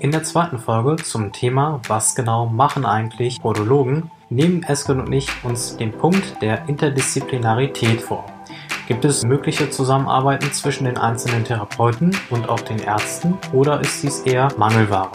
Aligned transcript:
In 0.00 0.12
der 0.12 0.22
zweiten 0.22 0.60
Folge 0.60 0.94
zum 1.02 1.32
Thema 1.32 1.80
Was 1.88 2.14
genau 2.14 2.46
machen 2.46 2.86
eigentlich 2.86 3.42
Podologen, 3.42 4.12
nehmen 4.30 4.62
Esken 4.62 5.00
und 5.00 5.12
ich 5.12 5.28
uns 5.42 5.76
den 5.76 5.90
Punkt 5.90 6.40
der 6.40 6.68
Interdisziplinarität 6.68 8.00
vor. 8.00 8.24
Gibt 8.86 9.04
es 9.04 9.24
mögliche 9.24 9.70
Zusammenarbeiten 9.70 10.52
zwischen 10.52 10.84
den 10.84 10.98
einzelnen 10.98 11.42
Therapeuten 11.42 12.16
und 12.30 12.48
auch 12.48 12.60
den 12.60 12.78
Ärzten 12.78 13.36
oder 13.52 13.80
ist 13.80 14.04
dies 14.04 14.20
eher 14.20 14.48
Mangelware? 14.56 15.10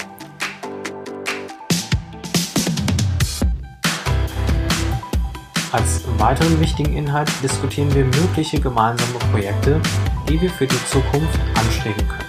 Als 5.72 6.04
weiteren 6.18 6.60
wichtigen 6.60 6.98
Inhalt 6.98 7.32
diskutieren 7.42 7.96
wir 7.96 8.04
mögliche 8.04 8.60
gemeinsame 8.60 9.20
Projekte, 9.32 9.80
die 10.28 10.42
wir 10.42 10.50
für 10.50 10.68
die 10.68 10.86
Zukunft 10.88 11.40
anstreben 11.56 12.06
können. 12.06 12.23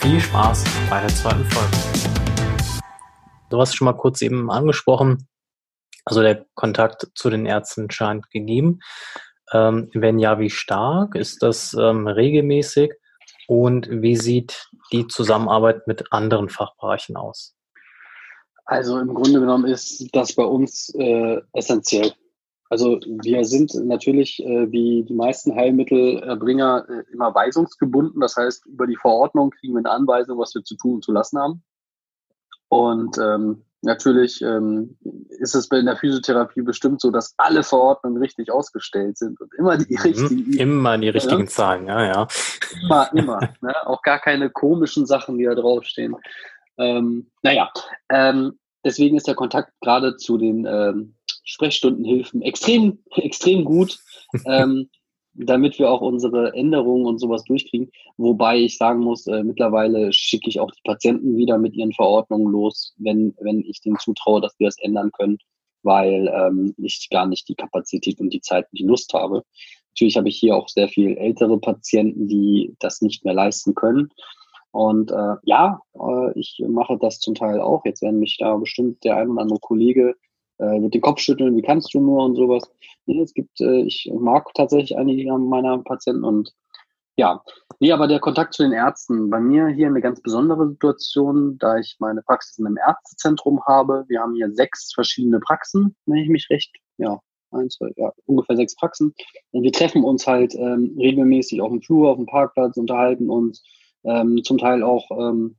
Viel 0.00 0.18
Spaß 0.18 0.64
bei 0.88 0.98
der 1.00 1.10
zweiten 1.10 1.44
Folge. 1.44 1.76
Du 3.50 3.60
hast 3.60 3.76
schon 3.76 3.84
mal 3.84 3.92
kurz 3.92 4.22
eben 4.22 4.50
angesprochen, 4.50 5.28
also 6.06 6.22
der 6.22 6.46
Kontakt 6.54 7.08
zu 7.14 7.28
den 7.28 7.44
Ärzten 7.44 7.90
scheint 7.90 8.30
gegeben. 8.30 8.80
Ähm, 9.52 9.90
wenn 9.92 10.18
ja, 10.18 10.38
wie 10.38 10.48
stark? 10.48 11.16
Ist 11.16 11.42
das 11.42 11.74
ähm, 11.74 12.06
regelmäßig? 12.06 12.92
Und 13.46 13.90
wie 13.90 14.16
sieht 14.16 14.70
die 14.90 15.06
Zusammenarbeit 15.06 15.86
mit 15.86 16.10
anderen 16.12 16.48
Fachbereichen 16.48 17.16
aus? 17.16 17.54
Also 18.64 18.98
im 18.98 19.12
Grunde 19.12 19.40
genommen 19.40 19.66
ist 19.66 20.08
das 20.14 20.34
bei 20.34 20.44
uns 20.44 20.94
äh, 20.94 21.42
essentiell. 21.52 22.14
Also 22.70 23.00
wir 23.04 23.44
sind 23.44 23.74
natürlich 23.74 24.40
äh, 24.44 24.70
wie 24.70 25.02
die 25.02 25.12
meisten 25.12 25.56
Heilmittelbringer 25.56 26.86
äh, 26.88 27.12
immer 27.12 27.34
weisungsgebunden. 27.34 28.20
Das 28.20 28.36
heißt, 28.36 28.64
über 28.66 28.86
die 28.86 28.96
Verordnung 28.96 29.50
kriegen 29.50 29.74
wir 29.74 29.80
eine 29.80 29.90
Anweisung, 29.90 30.38
was 30.38 30.54
wir 30.54 30.62
zu 30.62 30.76
tun 30.76 30.94
und 30.94 31.04
zu 31.04 31.10
lassen 31.10 31.40
haben. 31.40 31.64
Und 32.68 33.18
ähm, 33.18 33.64
natürlich 33.82 34.40
ähm, 34.42 34.96
ist 35.30 35.56
es 35.56 35.66
in 35.66 35.86
der 35.86 35.96
Physiotherapie 35.96 36.62
bestimmt 36.62 37.00
so, 37.00 37.10
dass 37.10 37.34
alle 37.38 37.64
Verordnungen 37.64 38.22
richtig 38.22 38.52
ausgestellt 38.52 39.18
sind 39.18 39.40
und 39.40 39.52
immer 39.58 39.76
die 39.76 39.96
mhm, 39.96 40.02
richtigen. 40.02 40.52
Immer 40.52 40.96
die 40.96 41.08
richtigen 41.08 41.46
ja? 41.46 41.46
Zahlen, 41.48 41.86
ja, 41.88 42.06
ja. 42.06 42.28
Immer, 42.84 43.12
immer. 43.14 43.40
ne? 43.60 43.74
Auch 43.86 44.02
gar 44.02 44.20
keine 44.20 44.48
komischen 44.48 45.06
Sachen, 45.06 45.38
die 45.38 45.44
da 45.44 45.56
draufstehen. 45.56 46.14
Ähm, 46.78 47.32
naja, 47.42 47.68
ähm, 48.10 48.60
deswegen 48.84 49.16
ist 49.16 49.26
der 49.26 49.34
Kontakt 49.34 49.72
gerade 49.80 50.16
zu 50.16 50.38
den 50.38 50.64
ähm, 50.66 51.16
Sprechstundenhilfen 51.44 52.42
extrem, 52.42 52.98
extrem 53.16 53.64
gut, 53.64 53.98
ähm, 54.46 54.88
damit 55.32 55.78
wir 55.78 55.90
auch 55.90 56.00
unsere 56.00 56.54
Änderungen 56.54 57.06
und 57.06 57.18
sowas 57.18 57.44
durchkriegen. 57.44 57.90
Wobei 58.16 58.58
ich 58.58 58.76
sagen 58.76 59.00
muss, 59.00 59.26
äh, 59.26 59.42
mittlerweile 59.42 60.12
schicke 60.12 60.48
ich 60.48 60.60
auch 60.60 60.70
die 60.70 60.82
Patienten 60.84 61.36
wieder 61.36 61.58
mit 61.58 61.74
ihren 61.74 61.92
Verordnungen 61.92 62.52
los, 62.52 62.94
wenn, 62.98 63.34
wenn 63.40 63.60
ich 63.60 63.80
denen 63.80 63.98
zutraue, 63.98 64.40
dass 64.40 64.58
wir 64.58 64.66
das 64.66 64.78
ändern 64.78 65.12
können, 65.12 65.38
weil 65.82 66.28
ähm, 66.34 66.74
ich 66.78 67.08
gar 67.10 67.26
nicht 67.26 67.48
die 67.48 67.54
Kapazität 67.54 68.20
und 68.20 68.30
die 68.30 68.40
Zeit 68.40 68.66
und 68.70 68.78
die 68.78 68.84
Lust 68.86 69.14
habe. 69.14 69.44
Natürlich 69.92 70.16
habe 70.16 70.28
ich 70.28 70.38
hier 70.38 70.56
auch 70.56 70.68
sehr 70.68 70.88
viel 70.88 71.16
ältere 71.16 71.58
Patienten, 71.58 72.28
die 72.28 72.74
das 72.78 73.00
nicht 73.00 73.24
mehr 73.24 73.34
leisten 73.34 73.74
können. 73.74 74.10
Und 74.72 75.10
äh, 75.10 75.36
ja, 75.44 75.80
äh, 75.94 76.38
ich 76.38 76.62
mache 76.68 76.96
das 77.00 77.18
zum 77.18 77.34
Teil 77.34 77.60
auch. 77.60 77.84
Jetzt 77.84 78.02
werden 78.02 78.20
mich 78.20 78.36
da 78.38 78.56
bestimmt 78.56 79.02
der 79.04 79.16
ein 79.16 79.30
oder 79.30 79.42
andere 79.42 79.58
Kollege 79.58 80.14
äh, 80.60 80.78
mit 80.78 80.94
dem 80.94 81.00
Kopf 81.00 81.20
schütteln, 81.20 81.56
wie 81.56 81.62
kannst 81.62 81.92
du 81.94 82.00
nur 82.00 82.24
und 82.24 82.36
sowas. 82.36 82.62
Nee, 83.06 83.20
es 83.20 83.34
gibt, 83.34 83.60
äh, 83.60 83.82
ich 83.82 84.10
mag 84.12 84.52
tatsächlich 84.54 84.96
einige 84.96 85.32
meiner 85.38 85.78
Patienten 85.78 86.24
und 86.24 86.54
ja, 87.16 87.42
nee, 87.80 87.92
aber 87.92 88.08
der 88.08 88.20
Kontakt 88.20 88.54
zu 88.54 88.62
den 88.62 88.72
Ärzten, 88.72 89.28
bei 89.28 89.40
mir 89.40 89.68
hier 89.68 89.88
eine 89.88 90.00
ganz 90.00 90.22
besondere 90.22 90.68
Situation, 90.68 91.58
da 91.58 91.76
ich 91.76 91.96
meine 91.98 92.22
Praxis 92.22 92.58
in 92.58 92.66
einem 92.66 92.78
Ärztezentrum 92.78 93.62
habe. 93.66 94.04
Wir 94.08 94.20
haben 94.20 94.34
hier 94.34 94.50
sechs 94.52 94.92
verschiedene 94.94 95.38
Praxen, 95.40 95.94
wenn 96.06 96.16
ich 96.18 96.28
mich 96.30 96.48
recht, 96.48 96.74
ja, 96.96 97.20
eins, 97.50 97.74
zwei, 97.74 97.90
ja, 97.96 98.10
ungefähr 98.26 98.56
sechs 98.56 98.74
Praxen. 98.74 99.12
Und 99.50 99.62
wir 99.62 99.72
treffen 99.72 100.04
uns 100.04 100.26
halt 100.26 100.54
ähm, 100.54 100.96
regelmäßig 100.98 101.60
auf 101.60 101.70
dem 101.70 101.82
Flur, 101.82 102.10
auf 102.10 102.16
dem 102.16 102.26
Parkplatz, 102.26 102.76
unterhalten 102.76 103.28
uns 103.28 103.62
ähm, 104.04 104.42
zum 104.42 104.56
Teil 104.56 104.82
auch 104.82 105.10
ähm, 105.10 105.56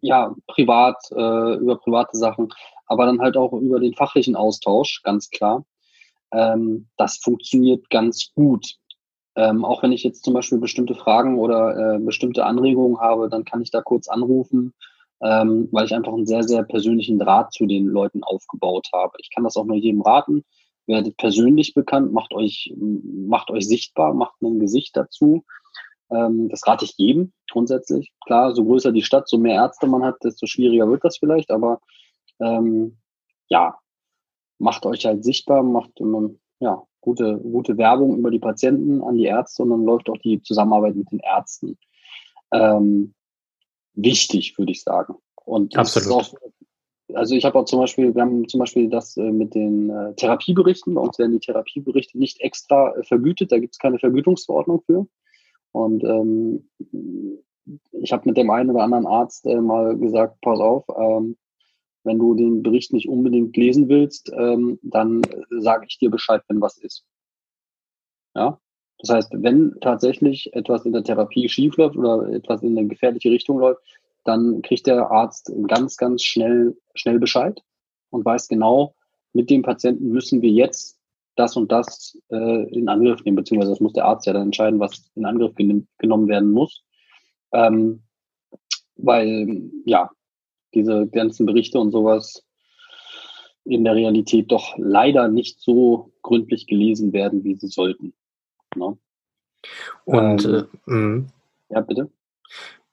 ja 0.00 0.34
privat 0.46 0.96
äh, 1.10 1.56
über 1.56 1.76
private 1.78 2.16
Sachen, 2.16 2.50
aber 2.92 3.06
dann 3.06 3.20
halt 3.20 3.36
auch 3.38 3.54
über 3.54 3.80
den 3.80 3.94
fachlichen 3.94 4.36
Austausch, 4.36 5.02
ganz 5.02 5.30
klar. 5.30 5.64
Ähm, 6.30 6.88
das 6.98 7.16
funktioniert 7.16 7.88
ganz 7.88 8.32
gut. 8.34 8.76
Ähm, 9.34 9.64
auch 9.64 9.82
wenn 9.82 9.92
ich 9.92 10.02
jetzt 10.04 10.24
zum 10.24 10.34
Beispiel 10.34 10.58
bestimmte 10.58 10.94
Fragen 10.94 11.38
oder 11.38 11.94
äh, 11.94 11.98
bestimmte 11.98 12.44
Anregungen 12.44 13.00
habe, 13.00 13.30
dann 13.30 13.44
kann 13.44 13.62
ich 13.62 13.70
da 13.70 13.80
kurz 13.80 14.08
anrufen, 14.08 14.74
ähm, 15.22 15.68
weil 15.72 15.86
ich 15.86 15.94
einfach 15.94 16.12
einen 16.12 16.26
sehr, 16.26 16.42
sehr 16.42 16.64
persönlichen 16.64 17.18
Draht 17.18 17.54
zu 17.54 17.64
den 17.64 17.86
Leuten 17.86 18.22
aufgebaut 18.22 18.88
habe. 18.92 19.14
Ich 19.20 19.30
kann 19.34 19.44
das 19.44 19.56
auch 19.56 19.64
nur 19.64 19.76
jedem 19.76 20.02
raten. 20.02 20.44
Werdet 20.86 21.16
persönlich 21.16 21.72
bekannt, 21.72 22.12
macht 22.12 22.34
euch, 22.34 22.74
macht 22.76 23.50
euch 23.50 23.66
sichtbar, 23.66 24.12
macht 24.12 24.42
ein 24.42 24.58
Gesicht 24.58 24.94
dazu. 24.96 25.44
Ähm, 26.10 26.50
das 26.50 26.66
rate 26.66 26.84
ich 26.84 26.94
jedem 26.98 27.32
grundsätzlich. 27.50 28.12
Klar, 28.26 28.54
so 28.54 28.64
größer 28.64 28.92
die 28.92 29.02
Stadt, 29.02 29.28
so 29.28 29.38
mehr 29.38 29.54
Ärzte 29.54 29.86
man 29.86 30.04
hat, 30.04 30.16
desto 30.22 30.46
schwieriger 30.46 30.88
wird 30.88 31.04
das 31.04 31.16
vielleicht, 31.18 31.50
aber 31.50 31.80
ähm, 32.42 32.98
ja, 33.48 33.78
macht 34.58 34.86
euch 34.86 35.04
halt 35.04 35.24
sichtbar, 35.24 35.62
macht 35.62 36.00
ähm, 36.00 36.40
ja, 36.60 36.82
gute, 37.00 37.38
gute 37.38 37.76
Werbung 37.76 38.16
über 38.16 38.30
die 38.30 38.38
Patienten 38.38 39.02
an 39.02 39.16
die 39.16 39.24
Ärzte 39.24 39.62
und 39.62 39.70
dann 39.70 39.84
läuft 39.84 40.08
auch 40.08 40.18
die 40.18 40.40
Zusammenarbeit 40.42 40.94
mit 40.94 41.10
den 41.10 41.20
Ärzten. 41.20 41.78
Ähm, 42.52 43.14
wichtig, 43.94 44.56
würde 44.58 44.72
ich 44.72 44.82
sagen. 44.82 45.16
Und 45.44 45.76
Absolut. 45.76 46.12
Auch, 46.12 46.34
also 47.14 47.34
ich 47.34 47.44
habe 47.44 47.58
auch 47.58 47.64
zum 47.64 47.80
Beispiel, 47.80 48.14
wir 48.14 48.22
haben 48.22 48.48
zum 48.48 48.60
Beispiel 48.60 48.88
das 48.88 49.16
äh, 49.16 49.30
mit 49.30 49.54
den 49.54 49.90
äh, 49.90 50.14
Therapieberichten. 50.14 50.94
Bei 50.94 51.00
uns 51.00 51.18
werden 51.18 51.32
die 51.32 51.40
Therapieberichte 51.40 52.18
nicht 52.18 52.40
extra 52.40 52.94
äh, 52.94 53.02
vergütet, 53.02 53.52
da 53.52 53.58
gibt 53.58 53.74
es 53.74 53.78
keine 53.78 53.98
Vergütungsverordnung 53.98 54.82
für. 54.86 55.06
Und 55.72 56.04
ähm, 56.04 56.68
ich 57.92 58.12
habe 58.12 58.28
mit 58.28 58.36
dem 58.36 58.50
einen 58.50 58.70
oder 58.70 58.84
anderen 58.84 59.06
Arzt 59.06 59.46
äh, 59.46 59.60
mal 59.60 59.96
gesagt, 59.96 60.40
pass 60.40 60.60
auf, 60.60 60.84
ähm, 60.96 61.36
wenn 62.04 62.18
du 62.18 62.34
den 62.34 62.62
Bericht 62.62 62.92
nicht 62.92 63.08
unbedingt 63.08 63.56
lesen 63.56 63.88
willst, 63.88 64.32
ähm, 64.36 64.78
dann 64.82 65.22
sage 65.50 65.86
ich 65.88 65.98
dir 65.98 66.10
Bescheid, 66.10 66.42
wenn 66.48 66.60
was 66.60 66.78
ist. 66.78 67.04
Ja, 68.34 68.58
das 68.98 69.10
heißt, 69.10 69.32
wenn 69.36 69.74
tatsächlich 69.80 70.52
etwas 70.54 70.84
in 70.86 70.92
der 70.92 71.04
Therapie 71.04 71.48
schiefläuft 71.48 71.96
oder 71.96 72.28
etwas 72.28 72.62
in 72.62 72.78
eine 72.78 72.88
gefährliche 72.88 73.30
Richtung 73.30 73.58
läuft, 73.58 73.82
dann 74.24 74.62
kriegt 74.62 74.86
der 74.86 75.10
Arzt 75.10 75.52
ganz, 75.66 75.96
ganz 75.96 76.22
schnell, 76.22 76.76
schnell 76.94 77.18
Bescheid 77.18 77.60
und 78.10 78.24
weiß 78.24 78.48
genau, 78.48 78.94
mit 79.32 79.50
dem 79.50 79.62
Patienten 79.62 80.10
müssen 80.10 80.42
wir 80.42 80.50
jetzt 80.50 80.98
das 81.34 81.56
und 81.56 81.72
das 81.72 82.18
äh, 82.30 82.68
in 82.70 82.88
Angriff 82.88 83.24
nehmen, 83.24 83.36
beziehungsweise 83.36 83.72
das 83.72 83.80
muss 83.80 83.94
der 83.94 84.04
Arzt 84.04 84.26
ja 84.26 84.32
dann 84.32 84.42
entscheiden, 84.42 84.78
was 84.78 85.10
in 85.14 85.24
Angriff 85.24 85.54
gen 85.54 85.88
genommen 85.98 86.28
werden 86.28 86.52
muss. 86.52 86.84
Ähm, 87.52 88.02
weil, 88.96 89.70
ja, 89.84 90.10
diese 90.74 91.06
ganzen 91.06 91.46
Berichte 91.46 91.78
und 91.78 91.90
sowas 91.90 92.44
in 93.64 93.84
der 93.84 93.94
Realität 93.94 94.50
doch 94.50 94.74
leider 94.76 95.28
nicht 95.28 95.60
so 95.60 96.12
gründlich 96.22 96.66
gelesen 96.66 97.12
werden, 97.12 97.44
wie 97.44 97.54
sie 97.54 97.68
sollten. 97.68 98.12
Ne? 98.74 98.98
Und 100.04 100.66
ähm, 100.88 101.28
äh, 101.68 101.74
ja, 101.74 101.80
bitte 101.80 102.10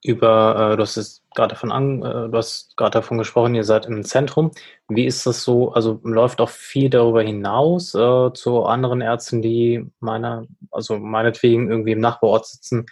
über, 0.03 0.71
äh, 0.73 0.77
du 0.77 0.83
hast 0.83 0.97
es 0.97 1.23
gerade 1.35 1.49
davon 1.49 1.71
an, 1.71 2.01
äh, 2.01 2.29
du 2.29 2.33
hast 2.33 2.75
gerade 2.77 2.91
davon 2.91 3.17
gesprochen, 3.17 3.55
ihr 3.55 3.63
seid 3.63 3.85
im 3.85 4.03
Zentrum. 4.03 4.51
Wie 4.87 5.05
ist 5.05 5.25
das 5.25 5.43
so? 5.43 5.71
Also 5.73 5.99
läuft 6.03 6.39
auch 6.41 6.49
viel 6.49 6.89
darüber 6.89 7.21
hinaus 7.21 7.93
äh, 7.95 8.33
zu 8.33 8.63
anderen 8.63 9.01
Ärzten, 9.01 9.41
die 9.41 9.85
meiner, 9.99 10.45
also 10.71 10.97
meinetwegen 10.97 11.69
irgendwie 11.69 11.91
im 11.91 11.99
Nachbarort 11.99 12.45
sitzen. 12.47 12.85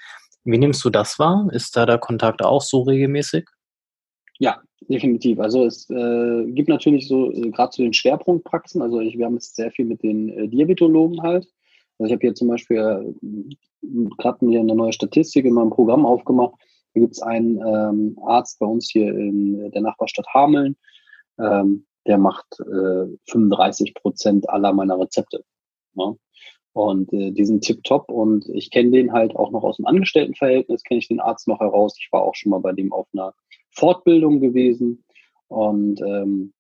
Wie 0.44 0.58
nimmst 0.58 0.84
du 0.84 0.90
das 0.90 1.18
wahr? 1.18 1.48
Ist 1.52 1.76
da 1.78 1.86
der 1.86 1.98
Kontakt 1.98 2.44
auch 2.44 2.62
so 2.62 2.82
regelmäßig? 2.82 3.50
Ja, 4.40 4.62
definitiv. 4.82 5.40
Also 5.40 5.66
es 5.66 5.90
äh, 5.90 6.46
gibt 6.52 6.70
natürlich 6.70 7.08
so, 7.08 7.32
äh, 7.32 7.50
gerade 7.50 7.72
zu 7.72 7.82
den 7.82 7.94
Schwerpunktpraxen, 7.94 8.82
also 8.82 9.00
ich, 9.00 9.18
wir 9.18 9.26
haben 9.26 9.36
jetzt 9.36 9.56
sehr 9.56 9.72
viel 9.72 9.86
mit 9.86 10.04
den 10.04 10.30
äh, 10.30 10.48
Diabetologen 10.48 11.22
halt. 11.22 11.48
Also 11.98 12.08
ich 12.08 12.14
habe 12.14 12.22
hier 12.22 12.36
zum 12.36 12.48
Beispiel 12.48 12.78
äh, 12.78 13.88
gerade 14.18 14.48
hier 14.48 14.60
eine 14.60 14.76
neue 14.76 14.94
Statistik 14.94 15.46
in 15.46 15.54
meinem 15.54 15.72
Programm 15.72 16.06
aufgemacht 16.06 16.56
hier 16.98 17.02
gibt 17.06 17.14
es 17.14 17.22
einen 17.22 17.58
ähm, 17.58 18.18
Arzt 18.26 18.58
bei 18.58 18.66
uns 18.66 18.90
hier 18.90 19.10
in 19.10 19.70
der 19.72 19.82
Nachbarstadt 19.82 20.26
Hameln, 20.34 20.76
ähm, 21.40 21.86
der 22.08 22.18
macht 22.18 22.60
äh, 22.60 23.06
35 23.30 23.94
Prozent 23.94 24.50
aller 24.50 24.74
meiner 24.74 25.00
Rezepte. 25.00 25.44
Ne? 25.94 26.18
Und 26.74 27.14
äh, 27.14 27.32
die 27.32 27.46
sind 27.46 27.64
tipptopp 27.64 28.10
und 28.10 28.50
ich 28.50 28.72
kenne 28.72 28.92
den 28.92 29.14
halt 29.14 29.36
auch 29.36 29.52
noch 29.52 29.64
aus 29.64 29.78
dem 29.78 29.86
Angestelltenverhältnis, 29.86 30.84
kenne 30.84 30.98
ich 31.00 31.08
den 31.08 31.20
Arzt 31.20 31.48
noch 31.48 31.60
heraus. 31.60 31.96
Ich 32.00 32.10
war 32.12 32.24
auch 32.24 32.34
schon 32.34 32.50
mal 32.50 32.62
bei 32.62 32.74
dem 32.74 32.92
auf 32.92 33.08
einer 33.14 33.36
Fortbildung 33.78 34.40
gewesen 34.40 35.04
und 35.48 36.02
ähm, 36.02 36.54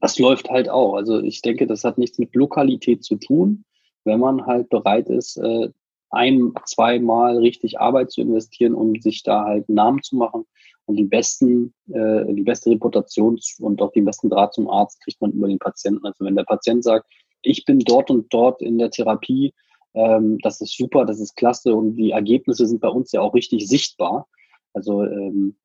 das 0.00 0.18
läuft 0.18 0.50
halt 0.50 0.68
auch. 0.68 0.94
Also 0.94 1.20
ich 1.20 1.42
denke, 1.42 1.66
das 1.66 1.84
hat 1.84 1.98
nichts 1.98 2.18
mit 2.18 2.34
Lokalität 2.34 3.04
zu 3.04 3.16
tun, 3.16 3.64
wenn 4.04 4.20
man 4.20 4.46
halt 4.46 4.68
bereit 4.68 5.08
ist, 5.08 5.36
äh, 5.36 5.68
ein, 6.10 6.52
zweimal 6.66 7.38
richtig 7.38 7.80
Arbeit 7.80 8.10
zu 8.10 8.20
investieren, 8.20 8.74
um 8.74 9.00
sich 9.00 9.22
da 9.22 9.44
halt 9.44 9.68
Namen 9.68 10.02
zu 10.02 10.16
machen. 10.16 10.44
Und 10.84 10.96
die 10.96 11.04
besten, 11.04 11.72
äh, 11.90 12.24
die 12.34 12.42
beste 12.42 12.70
Reputation 12.70 13.38
und 13.60 13.80
auch 13.80 13.92
den 13.92 14.04
besten 14.04 14.28
Draht 14.28 14.52
zum 14.52 14.68
Arzt 14.68 15.00
kriegt 15.02 15.20
man 15.20 15.30
über 15.30 15.48
den 15.48 15.58
Patienten. 15.58 16.04
Also 16.04 16.24
wenn 16.24 16.36
der 16.36 16.44
Patient 16.44 16.84
sagt, 16.84 17.06
ich 17.42 17.64
bin 17.64 17.78
dort 17.78 18.10
und 18.10 18.32
dort 18.34 18.60
in 18.60 18.78
der 18.78 18.90
Therapie, 18.90 19.54
ähm, 19.94 20.38
das 20.42 20.60
ist 20.60 20.76
super, 20.76 21.06
das 21.06 21.20
ist 21.20 21.36
klasse 21.36 21.74
und 21.74 21.96
die 21.96 22.10
Ergebnisse 22.10 22.66
sind 22.66 22.80
bei 22.80 22.88
uns 22.88 23.12
ja 23.12 23.20
auch 23.20 23.34
richtig 23.34 23.68
sichtbar. 23.68 24.28
Also 24.74 25.04
ähm, 25.04 25.56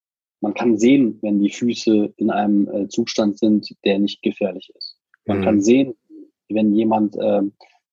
man 0.41 0.53
kann 0.53 0.77
sehen, 0.77 1.17
wenn 1.21 1.39
die 1.39 1.49
Füße 1.49 2.13
in 2.17 2.29
einem 2.29 2.67
äh, 2.67 2.87
Zustand 2.87 3.39
sind, 3.39 3.69
der 3.85 3.99
nicht 3.99 4.21
gefährlich 4.21 4.71
ist. 4.75 4.97
Man 5.25 5.39
mhm. 5.39 5.43
kann 5.43 5.61
sehen, 5.61 5.93
wenn 6.49 6.73
jemand 6.73 7.15
äh, 7.17 7.41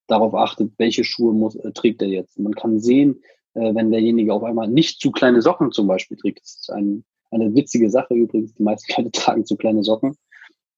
darauf 0.06 0.34
achtet, 0.34 0.72
welche 0.78 1.04
Schuhe 1.04 1.32
muss, 1.32 1.56
äh, 1.56 1.72
trägt 1.72 2.02
er 2.02 2.08
jetzt. 2.08 2.38
Man 2.38 2.54
kann 2.54 2.78
sehen, 2.78 3.22
äh, 3.54 3.74
wenn 3.74 3.90
derjenige 3.90 4.32
auf 4.32 4.44
einmal 4.44 4.68
nicht 4.68 5.00
zu 5.00 5.10
kleine 5.10 5.42
Socken 5.42 5.72
zum 5.72 5.86
Beispiel 5.86 6.16
trägt. 6.16 6.40
Das 6.40 6.56
ist 6.60 6.70
ein, 6.70 7.04
eine 7.30 7.54
witzige 7.54 7.90
Sache 7.90 8.14
übrigens. 8.14 8.54
Die 8.54 8.62
meisten 8.62 8.92
Leute 8.96 9.12
tragen 9.12 9.46
zu 9.46 9.56
kleine 9.56 9.82
Socken 9.82 10.16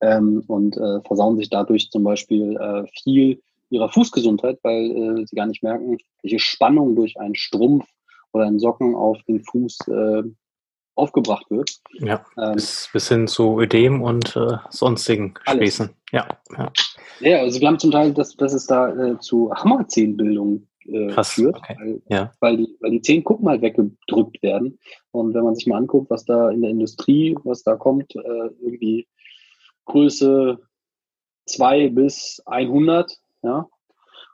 ähm, 0.00 0.44
und 0.46 0.76
äh, 0.76 1.00
versauen 1.02 1.36
sich 1.36 1.50
dadurch 1.50 1.90
zum 1.90 2.04
Beispiel 2.04 2.56
äh, 2.56 2.84
viel 3.02 3.42
ihrer 3.68 3.88
Fußgesundheit, 3.88 4.60
weil 4.62 5.26
sie 5.26 5.34
gar 5.34 5.46
nicht 5.46 5.64
merken, 5.64 5.98
welche 6.22 6.38
Spannung 6.38 6.94
durch 6.94 7.18
einen 7.18 7.34
Strumpf 7.34 7.84
oder 8.32 8.44
einen 8.44 8.60
Socken 8.60 8.94
auf 8.94 9.20
den 9.26 9.42
Fuß 9.42 9.78
äh, 9.88 10.22
aufgebracht 10.96 11.46
wird. 11.50 11.70
Ja, 11.92 12.24
ähm, 12.38 12.54
bis, 12.54 12.88
bis 12.92 13.08
hin 13.08 13.28
zu 13.28 13.60
Ödem 13.60 14.02
und 14.02 14.34
äh, 14.34 14.56
sonstigen 14.70 15.34
Späßen. 15.44 15.90
Ja, 16.12 16.26
ja. 16.56 16.72
Ja, 17.20 17.38
also 17.38 17.60
wir 17.60 17.68
haben 17.68 17.78
zum 17.78 17.90
Teil, 17.90 18.12
dass, 18.12 18.36
dass 18.36 18.52
es 18.52 18.66
da 18.66 18.88
äh, 18.90 19.18
zu 19.20 19.50
Hammerzehenbildung 19.54 20.66
äh, 20.84 21.08
Krass, 21.08 21.32
führt, 21.32 21.56
okay. 21.56 21.76
weil, 21.78 22.02
ja. 22.08 22.32
weil, 22.40 22.56
die, 22.58 22.76
weil 22.80 22.90
die 22.90 23.00
Zehen, 23.00 23.24
guck 23.24 23.42
mal, 23.42 23.60
weggedrückt 23.60 24.42
werden. 24.42 24.78
Und 25.12 25.34
wenn 25.34 25.44
man 25.44 25.54
sich 25.54 25.66
mal 25.66 25.78
anguckt, 25.78 26.10
was 26.10 26.24
da 26.24 26.50
in 26.50 26.62
der 26.62 26.70
Industrie, 26.70 27.36
was 27.44 27.62
da 27.62 27.76
kommt, 27.76 28.14
äh, 28.14 28.50
irgendwie 28.60 29.06
Größe 29.86 30.58
2 31.46 31.88
bis 31.90 32.42
100, 32.46 33.18
ja, 33.42 33.66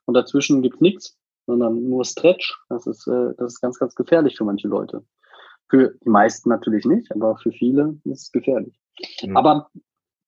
und 0.06 0.14
dazwischen 0.14 0.62
gibt's 0.62 0.80
nichts, 0.80 1.18
sondern 1.46 1.88
nur 1.88 2.04
Stretch. 2.04 2.58
Das 2.68 2.86
ist, 2.86 3.06
äh, 3.06 3.34
das 3.38 3.54
ist 3.54 3.60
ganz, 3.60 3.78
ganz 3.78 3.94
gefährlich 3.94 4.36
für 4.36 4.44
manche 4.44 4.68
Leute. 4.68 5.04
Für 5.72 5.94
die 6.04 6.10
meisten 6.10 6.50
natürlich 6.50 6.84
nicht, 6.84 7.10
aber 7.12 7.38
für 7.38 7.50
viele 7.50 7.98
ist 8.04 8.24
es 8.24 8.30
gefährlich. 8.30 8.78
Mhm. 9.22 9.38
Aber 9.38 9.70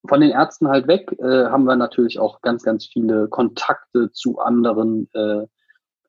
von 0.08 0.22
den 0.22 0.30
Ärzten 0.30 0.68
halt 0.68 0.88
weg 0.88 1.14
äh, 1.18 1.44
haben 1.48 1.64
wir 1.64 1.76
natürlich 1.76 2.18
auch 2.18 2.40
ganz, 2.40 2.62
ganz 2.62 2.86
viele 2.86 3.28
Kontakte 3.28 4.10
zu 4.12 4.38
anderen 4.38 5.06
äh, 5.12 5.46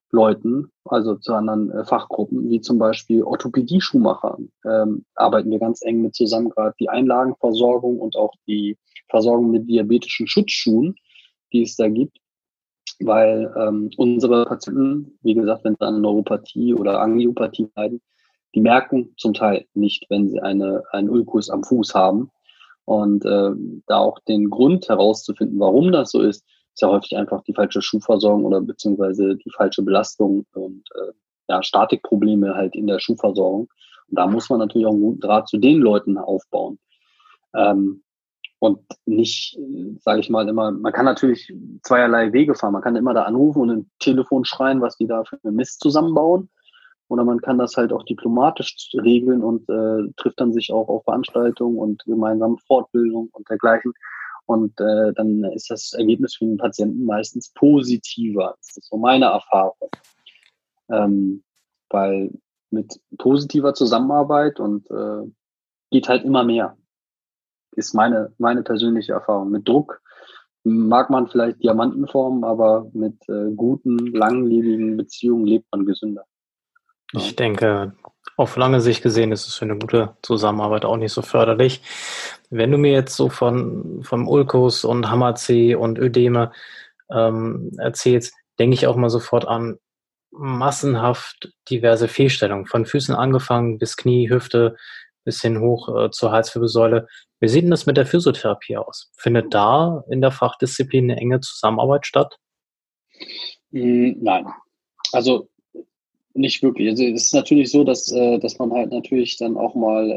Leuten, 0.10 0.72
also 0.86 1.16
zu 1.16 1.34
anderen 1.34 1.70
äh, 1.70 1.84
Fachgruppen, 1.84 2.50
wie 2.50 2.62
zum 2.62 2.80
Beispiel 2.80 3.24
Orthopädie-Schuhmacher. 3.24 4.38
Ähm, 4.64 5.04
arbeiten 5.16 5.52
wir 5.52 5.60
ganz 5.60 5.82
eng 5.82 6.02
mit 6.02 6.16
zusammen, 6.16 6.52
gerade 6.52 6.74
die 6.80 6.88
Einlagenversorgung 6.88 8.00
und 8.00 8.16
auch 8.16 8.32
die 8.48 8.78
Versorgung 9.10 9.52
mit 9.52 9.68
diabetischen 9.68 10.28
Schutzschuhen, 10.28 10.96
die 11.52 11.64
es 11.64 11.76
da 11.76 11.90
gibt. 11.90 12.20
Weil 13.02 13.54
ähm, 13.58 13.90
unsere 13.98 14.46
Patienten, 14.46 15.20
wie 15.24 15.34
gesagt, 15.34 15.66
wenn 15.66 15.76
sie 15.78 15.86
an 15.86 16.00
Neuropathie 16.00 16.74
oder 16.74 17.02
Angiopathie 17.02 17.70
leiden, 17.76 18.00
die 18.56 18.62
merken 18.62 19.14
zum 19.18 19.34
Teil 19.34 19.66
nicht, 19.74 20.06
wenn 20.10 20.30
sie 20.30 20.42
eine, 20.42 20.84
einen 20.92 21.10
Ulkus 21.10 21.50
am 21.50 21.64
Fuß 21.64 21.94
haben. 21.94 22.32
Und 22.86 23.26
äh, 23.26 23.52
da 23.88 23.98
auch 23.98 24.20
den 24.20 24.50
Grund 24.50 24.88
herauszufinden, 24.88 25.60
warum 25.60 25.92
das 25.92 26.12
so 26.12 26.22
ist, 26.22 26.46
ist 26.74 26.82
ja 26.82 26.90
häufig 26.90 27.18
einfach 27.18 27.44
die 27.44 27.54
falsche 27.54 27.82
Schuhversorgung 27.82 28.46
oder 28.46 28.62
beziehungsweise 28.62 29.36
die 29.36 29.50
falsche 29.50 29.82
Belastung 29.82 30.46
und 30.54 30.84
äh, 30.96 31.12
ja, 31.50 31.62
Statikprobleme 31.64 32.54
halt 32.54 32.76
in 32.76 32.88
der 32.88 33.00
Schuhversorgung. 33.00 33.68
Und 34.08 34.20
da 34.20 34.28
muss 34.28 34.50
man 34.50 34.60
natürlich 34.60 34.88
auch 34.88 34.92
einen 34.92 35.02
guten 35.02 35.20
Draht 35.20 35.48
zu 35.48 35.58
den 35.58 35.80
Leuten 35.80 36.18
aufbauen. 36.18 36.80
Ähm, 37.56 38.04
und 38.60 38.80
nicht, 39.06 39.60
sage 40.00 40.22
ich 40.22 40.30
mal, 40.30 40.48
immer, 40.48 40.72
man 40.72 40.94
kann 40.94 41.06
natürlich 41.06 41.54
zweierlei 41.84 42.34
Wege 42.34 42.56
fahren. 42.56 42.74
Man 42.74 42.82
kann 42.82 42.96
immer 42.96 43.14
da 43.14 43.24
anrufen 43.24 43.62
und 43.62 43.70
ein 43.70 43.92
Telefon 44.00 44.46
schreien, 44.46 44.82
was 44.82 44.98
die 44.98 45.08
da 45.08 45.24
für 45.24 45.52
Mist 45.52 45.82
zusammenbauen. 45.82 46.50
Oder 47.08 47.24
man 47.24 47.40
kann 47.42 47.58
das 47.58 47.78
halt 47.78 47.94
auch 47.94 48.04
diplomatisch 48.04 48.92
regeln 48.96 49.44
und 49.44 49.70
äh, 49.70 50.12
trifft 50.18 50.40
dann 50.40 50.54
sich 50.54 50.72
auch 50.72 50.88
auf 50.88 51.04
Veranstaltungen 51.04 51.78
und 51.78 52.04
gemeinsame 52.06 52.58
Fortbildung 52.66 53.30
und 53.32 53.50
dergleichen. 53.50 53.94
Und 54.48 54.80
äh, 54.80 55.14
dann 55.14 55.44
ist 55.44 55.70
das 55.70 55.94
Ergebnis 55.94 56.36
für 56.36 56.46
den 56.46 56.58
Patienten 56.58 57.06
meistens 57.06 57.52
positiver. 57.54 58.56
Das 58.60 58.78
ist 58.78 58.90
so 58.90 58.98
meine 58.98 59.26
Erfahrung. 59.26 59.90
Ähm, 60.90 61.44
weil 61.90 62.32
mit 62.72 63.00
positiver 63.18 63.74
Zusammenarbeit 63.74 64.60
und 64.60 64.90
äh, 64.92 65.32
geht 65.92 66.10
halt 66.10 66.24
immer 66.26 66.44
mehr. 66.44 66.78
Ist 67.76 67.94
meine, 67.94 68.34
meine 68.38 68.64
persönliche 68.64 69.14
Erfahrung. 69.14 69.50
Mit 69.50 69.68
Druck 69.68 70.02
mag 70.64 71.10
man 71.10 71.28
vielleicht 71.28 71.62
Diamanten 71.64 72.08
formen, 72.08 72.44
aber 72.44 72.90
mit 72.94 73.18
äh, 73.30 73.52
guten, 73.56 73.98
langlebigen 74.08 74.98
Beziehungen 74.98 75.46
lebt 75.46 75.68
man 75.72 75.86
gesünder. 75.86 76.26
Ich 77.18 77.36
denke, 77.36 77.94
auf 78.38 78.58
lange 78.58 78.82
Sicht 78.82 79.02
gesehen 79.02 79.32
ist 79.32 79.48
es 79.48 79.56
für 79.56 79.66
eine 79.66 79.78
gute 79.78 80.16
Zusammenarbeit 80.22 80.86
auch 80.86 80.98
nicht 80.98 81.14
so 81.14 81.22
förderlich. 81.22 81.82
Wenn 82.50 82.72
du 82.72 82.78
mir 82.78 82.92
jetzt 82.92 83.16
so 83.16 83.30
von 83.30 84.04
vom 84.04 84.28
Ulkus 84.28 84.84
und 84.84 85.10
Hammerzeh 85.10 85.76
und 85.76 85.98
Ödeme 85.98 86.52
ähm, 87.10 87.72
erzählst, 87.78 88.34
denke 88.60 88.74
ich 88.76 88.88
auch 88.88 88.96
mal 88.96 89.10
sofort 89.10 89.48
an 89.48 89.78
massenhaft 90.32 91.54
diverse 91.70 92.08
Fehlstellungen, 92.08 92.66
von 92.66 92.86
Füßen 92.86 93.16
angefangen 93.16 93.78
bis 93.78 93.96
Knie, 93.96 94.30
Hüfte, 94.30 94.76
bis 95.24 95.42
hin 95.42 95.60
hoch 95.62 95.88
äh, 95.96 96.12
zur 96.12 96.32
Halswirbelsäule. 96.32 97.08
Wie 97.40 97.48
sieht 97.48 97.64
denn 97.64 97.72
das 97.72 97.86
mit 97.86 97.96
der 97.98 98.06
Physiotherapie 98.06 98.78
aus? 98.78 99.12
Findet 99.18 99.54
da 99.54 100.04
in 100.10 100.22
der 100.22 100.32
Fachdisziplin 100.32 101.10
eine 101.10 101.20
enge 101.20 101.40
Zusammenarbeit 101.40 102.06
statt? 102.06 102.38
Hm, 103.72 104.18
nein. 104.22 104.46
Also 105.14 105.48
nicht 106.36 106.62
wirklich. 106.62 106.90
Also 106.90 107.04
es 107.04 107.28
ist 107.28 107.34
natürlich 107.34 107.72
so, 107.72 107.84
dass, 107.84 108.12
äh, 108.12 108.38
dass 108.40 108.60
man 108.60 108.72
halt 108.72 108.92
natürlich 108.92 109.38
dann 109.38 109.58
auch 109.58 109.74
mal 109.74 110.12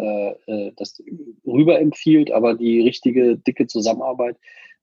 äh, 0.47 0.53
äh, 0.53 0.73
das 0.76 1.00
rüber 1.47 1.81
empfiehlt, 1.81 2.32
aber 2.32 2.55
die 2.55 2.81
richtige 2.81 3.38
dicke 3.38 3.67
Zusammenarbeit, 3.67 4.37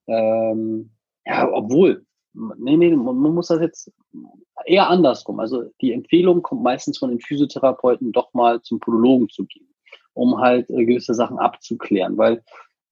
ähm, 0.07 0.91
ja, 1.25 1.51
obwohl, 1.51 2.05
nee, 2.33 2.77
nee, 2.77 2.95
man, 2.95 3.17
man 3.17 3.33
muss 3.33 3.47
das 3.47 3.59
jetzt 3.59 3.91
eher 4.65 4.89
andersrum. 4.89 5.39
Also 5.39 5.63
die 5.81 5.91
Empfehlung 5.91 6.41
kommt 6.41 6.63
meistens 6.63 6.97
von 6.97 7.09
den 7.09 7.19
Physiotherapeuten, 7.19 8.11
doch 8.11 8.33
mal 8.33 8.61
zum 8.61 8.79
Podologen 8.79 9.29
zu 9.29 9.45
gehen, 9.45 9.67
um 10.13 10.39
halt 10.39 10.69
äh, 10.69 10.86
gewisse 10.86 11.13
Sachen 11.13 11.38
abzuklären, 11.38 12.17
weil 12.17 12.43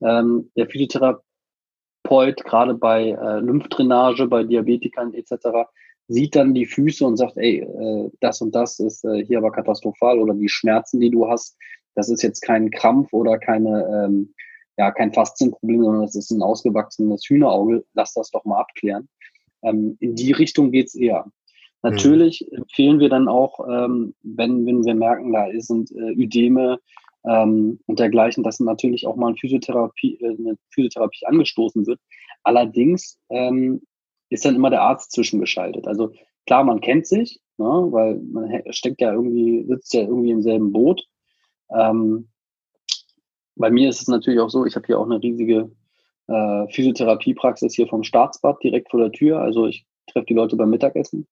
ähm, 0.02 0.52
der 0.58 0.68
Physiotherapeut 0.68 2.44
gerade 2.44 2.74
bei 2.74 3.12
äh, 3.12 3.40
Lymphdrainage, 3.40 4.28
bei 4.28 4.44
Diabetikern 4.44 5.14
etc 5.14 5.70
sieht 6.08 6.36
dann 6.36 6.54
die 6.54 6.66
Füße 6.66 7.06
und 7.06 7.18
sagt, 7.18 7.38
ey, 7.38 7.60
äh, 7.60 8.10
das 8.20 8.42
und 8.42 8.54
das 8.54 8.80
ist 8.80 9.04
äh, 9.06 9.26
hier 9.26 9.38
aber 9.38 9.52
katastrophal 9.52 10.20
oder 10.20 10.34
die 10.34 10.50
Schmerzen, 10.50 11.00
die 11.00 11.10
du 11.10 11.28
hast, 11.30 11.58
das 11.96 12.10
ist 12.10 12.24
jetzt 12.24 12.42
kein 12.42 12.72
Krampf 12.72 13.14
oder 13.14 13.38
keine, 13.38 14.06
ähm, 14.06 14.34
ja, 14.78 14.92
kein 14.92 15.14
Faszienproblem, 15.14 15.84
sondern 15.84 16.02
das 16.02 16.16
ist 16.16 16.32
ein 16.32 16.42
ausgewachsenes 16.42 17.24
Hühnerauge, 17.28 17.86
lass 17.94 18.14
das 18.14 18.32
doch 18.32 18.44
mal 18.46 18.60
abklären. 18.60 19.08
Ähm, 19.64 19.98
in 20.00 20.16
die 20.16 20.32
Richtung 20.32 20.72
geht's 20.72 20.96
eher. 20.96 21.26
Natürlich 21.84 22.48
mhm. 22.50 22.58
empfehlen 22.58 23.00
wir 23.00 23.10
dann 23.10 23.28
auch, 23.28 23.60
ähm, 23.68 24.16
wenn, 24.24 24.66
wenn 24.66 24.84
wir 24.84 24.96
merken, 24.96 25.34
da 25.34 25.48
sind 25.58 25.92
äh, 25.92 26.14
Ödeme 26.14 26.80
ähm, 27.26 27.80
und 27.86 28.00
dergleichen, 28.00 28.44
dass 28.44 28.60
natürlich 28.60 29.06
auch 29.06 29.16
mal 29.16 29.28
eine 29.28 29.38
Physiotherapie, 29.38 30.18
äh, 30.22 30.36
eine 30.38 30.58
Physiotherapie 30.70 31.26
angestoßen 31.26 31.86
wird. 31.86 32.00
Allerdings 32.44 33.20
ähm, 33.30 33.82
ist 34.34 34.46
dann 34.46 34.56
immer 34.56 34.70
der 34.70 34.82
Arzt 34.82 35.12
zwischengeschaltet. 35.12 35.88
Also 35.88 36.12
klar, 36.46 36.64
man 36.64 36.82
kennt 36.82 37.08
sich, 37.08 37.40
ne, 37.58 37.66
weil 37.66 38.16
man 38.20 38.62
steckt 38.72 39.02
ja 39.02 39.14
irgendwie, 39.14 39.64
sitzt 39.68 39.94
ja 39.94 40.02
irgendwie 40.02 40.32
im 40.32 40.42
selben 40.42 40.72
Boot. 40.72 41.06
Ähm, 41.70 42.30
bei 43.56 43.70
mir 43.70 43.90
ist 43.90 44.02
es 44.02 44.08
natürlich 44.08 44.40
auch 44.40 44.50
so, 44.50 44.66
ich 44.66 44.76
habe 44.76 44.86
hier 44.88 45.00
auch 45.00 45.06
eine 45.06 45.22
riesige 45.22 45.72
äh, 46.28 46.68
Physiotherapiepraxis 46.70 47.76
hier 47.76 47.88
vom 47.88 48.04
Staatsbad 48.04 48.64
direkt 48.64 48.90
vor 48.90 49.00
der 49.00 49.12
Tür. 49.12 49.40
Also 49.40 49.68
ich 49.68 49.86
treffe 50.08 50.26
die 50.26 50.34
Leute 50.34 50.56
beim 50.56 50.70
Mittagessen, 50.70 51.28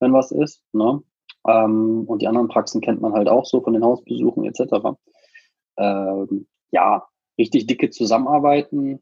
wenn 0.00 0.12
was 0.12 0.32
ist. 0.32 0.62
Ne? 0.72 1.02
Ähm, 1.46 2.04
und 2.06 2.22
die 2.22 2.26
anderen 2.26 2.48
Praxen 2.48 2.80
kennt 2.80 3.00
man 3.00 3.12
halt 3.12 3.28
auch 3.28 3.46
so 3.46 3.60
von 3.60 3.72
den 3.72 3.84
Hausbesuchen 3.84 4.44
etc. 4.44 4.96
Ähm, 5.76 6.46
ja, 6.72 7.06
richtig 7.38 7.66
dicke 7.66 7.90
Zusammenarbeiten 7.90 9.00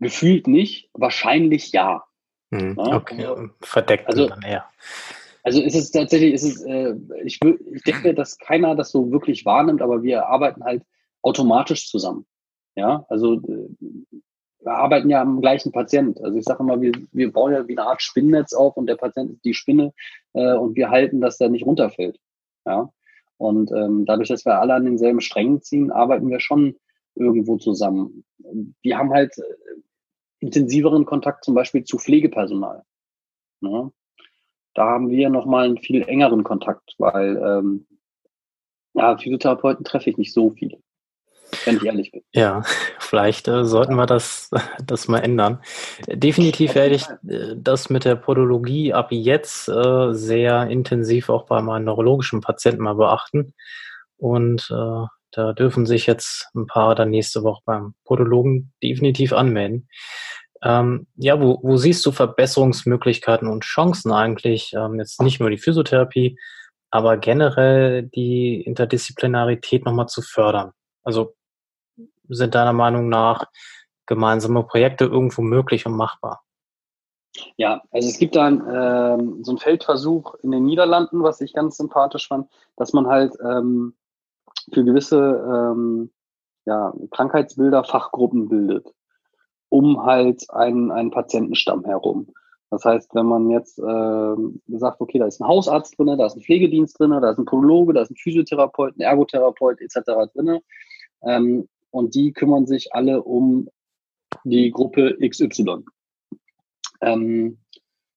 Gefühlt 0.00 0.46
nicht, 0.46 0.90
wahrscheinlich 0.94 1.72
ja. 1.72 2.04
Hm, 2.52 2.76
okay, 2.78 3.26
also, 3.26 3.48
verdeckt 3.60 4.06
also, 4.08 4.28
dann 4.28 4.42
eher. 4.42 4.64
Also 5.42 5.62
ist 5.62 5.74
es 5.74 5.90
tatsächlich, 5.90 6.34
ist 6.34 6.42
es, 6.42 6.64
äh, 6.64 6.94
ich, 7.24 7.38
ich 7.72 7.82
denke, 7.82 8.14
dass 8.14 8.38
keiner 8.38 8.74
das 8.74 8.90
so 8.90 9.12
wirklich 9.12 9.44
wahrnimmt, 9.44 9.82
aber 9.82 10.02
wir 10.02 10.26
arbeiten 10.26 10.64
halt 10.64 10.82
automatisch 11.22 11.88
zusammen. 11.88 12.26
Ja, 12.76 13.04
also 13.08 13.34
äh, 13.34 13.68
wir 14.62 14.72
arbeiten 14.72 15.08
ja 15.10 15.22
am 15.22 15.40
gleichen 15.40 15.72
Patient. 15.72 16.20
Also 16.22 16.38
ich 16.38 16.44
sage 16.44 16.62
immer, 16.62 16.80
wir, 16.80 16.92
wir 17.12 17.32
bauen 17.32 17.52
ja 17.52 17.66
wie 17.66 17.78
eine 17.78 17.86
Art 17.86 18.02
Spinnennetz 18.02 18.52
auf 18.52 18.76
und 18.76 18.86
der 18.86 18.96
Patient 18.96 19.32
ist 19.32 19.44
die 19.44 19.54
Spinne 19.54 19.92
äh, 20.34 20.54
und 20.54 20.76
wir 20.76 20.90
halten, 20.90 21.20
dass 21.20 21.38
der 21.38 21.48
nicht 21.48 21.64
runterfällt. 21.64 22.18
Ja. 22.66 22.90
Und 23.38 23.70
ähm, 23.72 24.04
dadurch, 24.04 24.28
dass 24.28 24.44
wir 24.44 24.60
alle 24.60 24.74
an 24.74 24.84
denselben 24.84 25.22
Strängen 25.22 25.62
ziehen, 25.62 25.90
arbeiten 25.90 26.28
wir 26.28 26.40
schon 26.40 26.76
irgendwo 27.14 27.56
zusammen. 27.56 28.24
Wir 28.82 28.98
haben 28.98 29.12
halt 29.12 29.36
äh, 29.38 29.42
intensiveren 30.40 31.04
Kontakt 31.04 31.44
zum 31.44 31.54
Beispiel 31.54 31.84
zu 31.84 31.98
Pflegepersonal. 31.98 32.82
Ne? 33.60 33.92
Da 34.74 34.86
haben 34.86 35.10
wir 35.10 35.30
nochmal 35.30 35.66
einen 35.66 35.78
viel 35.78 36.02
engeren 36.02 36.44
Kontakt, 36.44 36.94
weil 36.98 37.36
ähm, 37.36 37.86
ja, 38.94 39.16
Physiotherapeuten 39.16 39.84
treffe 39.84 40.10
ich 40.10 40.16
nicht 40.16 40.32
so 40.32 40.50
viele 40.50 40.80
wenn 41.64 41.76
ich 41.76 41.84
ehrlich 41.84 42.12
bin. 42.12 42.22
Ja, 42.32 42.62
vielleicht 42.98 43.48
äh, 43.48 43.64
sollten 43.64 43.94
wir 43.94 44.06
das, 44.06 44.50
das 44.84 45.08
mal 45.08 45.18
ändern. 45.18 45.60
Definitiv 46.06 46.74
werde 46.74 46.94
ich 46.94 47.08
äh, 47.28 47.54
das 47.56 47.90
mit 47.90 48.04
der 48.04 48.16
Podologie 48.16 48.92
ab 48.92 49.08
jetzt 49.10 49.68
äh, 49.68 50.12
sehr 50.12 50.68
intensiv 50.68 51.28
auch 51.28 51.46
bei 51.46 51.60
meinen 51.62 51.84
neurologischen 51.84 52.40
Patienten 52.40 52.82
mal 52.82 52.94
beachten. 52.94 53.54
Und 54.16 54.70
äh, 54.70 55.06
da 55.32 55.52
dürfen 55.52 55.86
sich 55.86 56.06
jetzt 56.06 56.48
ein 56.54 56.66
paar 56.66 56.94
dann 56.94 57.10
nächste 57.10 57.42
Woche 57.42 57.62
beim 57.64 57.94
Podologen 58.04 58.72
definitiv 58.82 59.32
anmelden. 59.32 59.88
Ähm, 60.62 61.06
ja, 61.16 61.40
wo, 61.40 61.58
wo 61.62 61.76
siehst 61.76 62.04
du 62.04 62.12
Verbesserungsmöglichkeiten 62.12 63.48
und 63.48 63.64
Chancen 63.64 64.12
eigentlich? 64.12 64.72
Ähm, 64.74 64.98
jetzt 64.98 65.22
nicht 65.22 65.40
nur 65.40 65.50
die 65.50 65.58
Physiotherapie, 65.58 66.38
aber 66.90 67.16
generell 67.16 68.02
die 68.02 68.60
Interdisziplinarität 68.62 69.84
nochmal 69.84 70.08
zu 70.08 70.22
fördern. 70.22 70.72
Also 71.02 71.34
sind 72.28 72.54
deiner 72.54 72.72
Meinung 72.72 73.08
nach 73.08 73.46
gemeinsame 74.06 74.64
Projekte 74.64 75.04
irgendwo 75.04 75.42
möglich 75.42 75.86
und 75.86 75.94
machbar? 75.94 76.42
Ja, 77.56 77.82
also 77.92 78.08
es 78.08 78.18
gibt 78.18 78.34
da 78.34 78.48
ähm, 78.48 79.44
so 79.44 79.52
einen 79.52 79.58
Feldversuch 79.58 80.34
in 80.42 80.50
den 80.50 80.64
Niederlanden, 80.64 81.22
was 81.22 81.40
ich 81.40 81.52
ganz 81.52 81.76
sympathisch 81.76 82.26
fand, 82.28 82.50
dass 82.76 82.92
man 82.92 83.06
halt 83.06 83.32
ähm, 83.42 83.94
für 84.72 84.84
gewisse 84.84 85.16
ähm, 85.16 86.10
ja, 86.66 86.92
Krankheitsbilder 87.12 87.84
Fachgruppen 87.84 88.48
bildet, 88.48 88.92
um 89.70 90.04
halt 90.04 90.44
einen, 90.50 90.90
einen 90.90 91.10
Patientenstamm 91.10 91.84
herum. 91.84 92.28
Das 92.70 92.84
heißt, 92.84 93.14
wenn 93.14 93.26
man 93.26 93.50
jetzt 93.50 93.78
äh, 93.78 94.78
sagt, 94.78 95.00
okay, 95.00 95.18
da 95.18 95.26
ist 95.26 95.40
ein 95.40 95.48
Hausarzt 95.48 95.98
drin, 95.98 96.16
da 96.16 96.26
ist 96.26 96.36
ein 96.36 96.42
Pflegedienst 96.42 97.00
drin, 97.00 97.10
da 97.10 97.30
ist 97.30 97.38
ein 97.38 97.44
Podologe, 97.44 97.94
da 97.94 98.02
ist 98.02 98.10
ein 98.10 98.16
Physiotherapeut, 98.16 98.96
ein 98.96 99.00
Ergotherapeut 99.00 99.80
etc. 99.80 100.32
drin, 100.34 100.60
ähm, 101.22 101.68
und 101.90 102.14
die 102.14 102.32
kümmern 102.32 102.66
sich 102.66 102.94
alle 102.94 103.22
um 103.22 103.68
die 104.44 104.70
Gruppe 104.70 105.16
XY. 105.20 105.84
Ähm, 107.00 107.58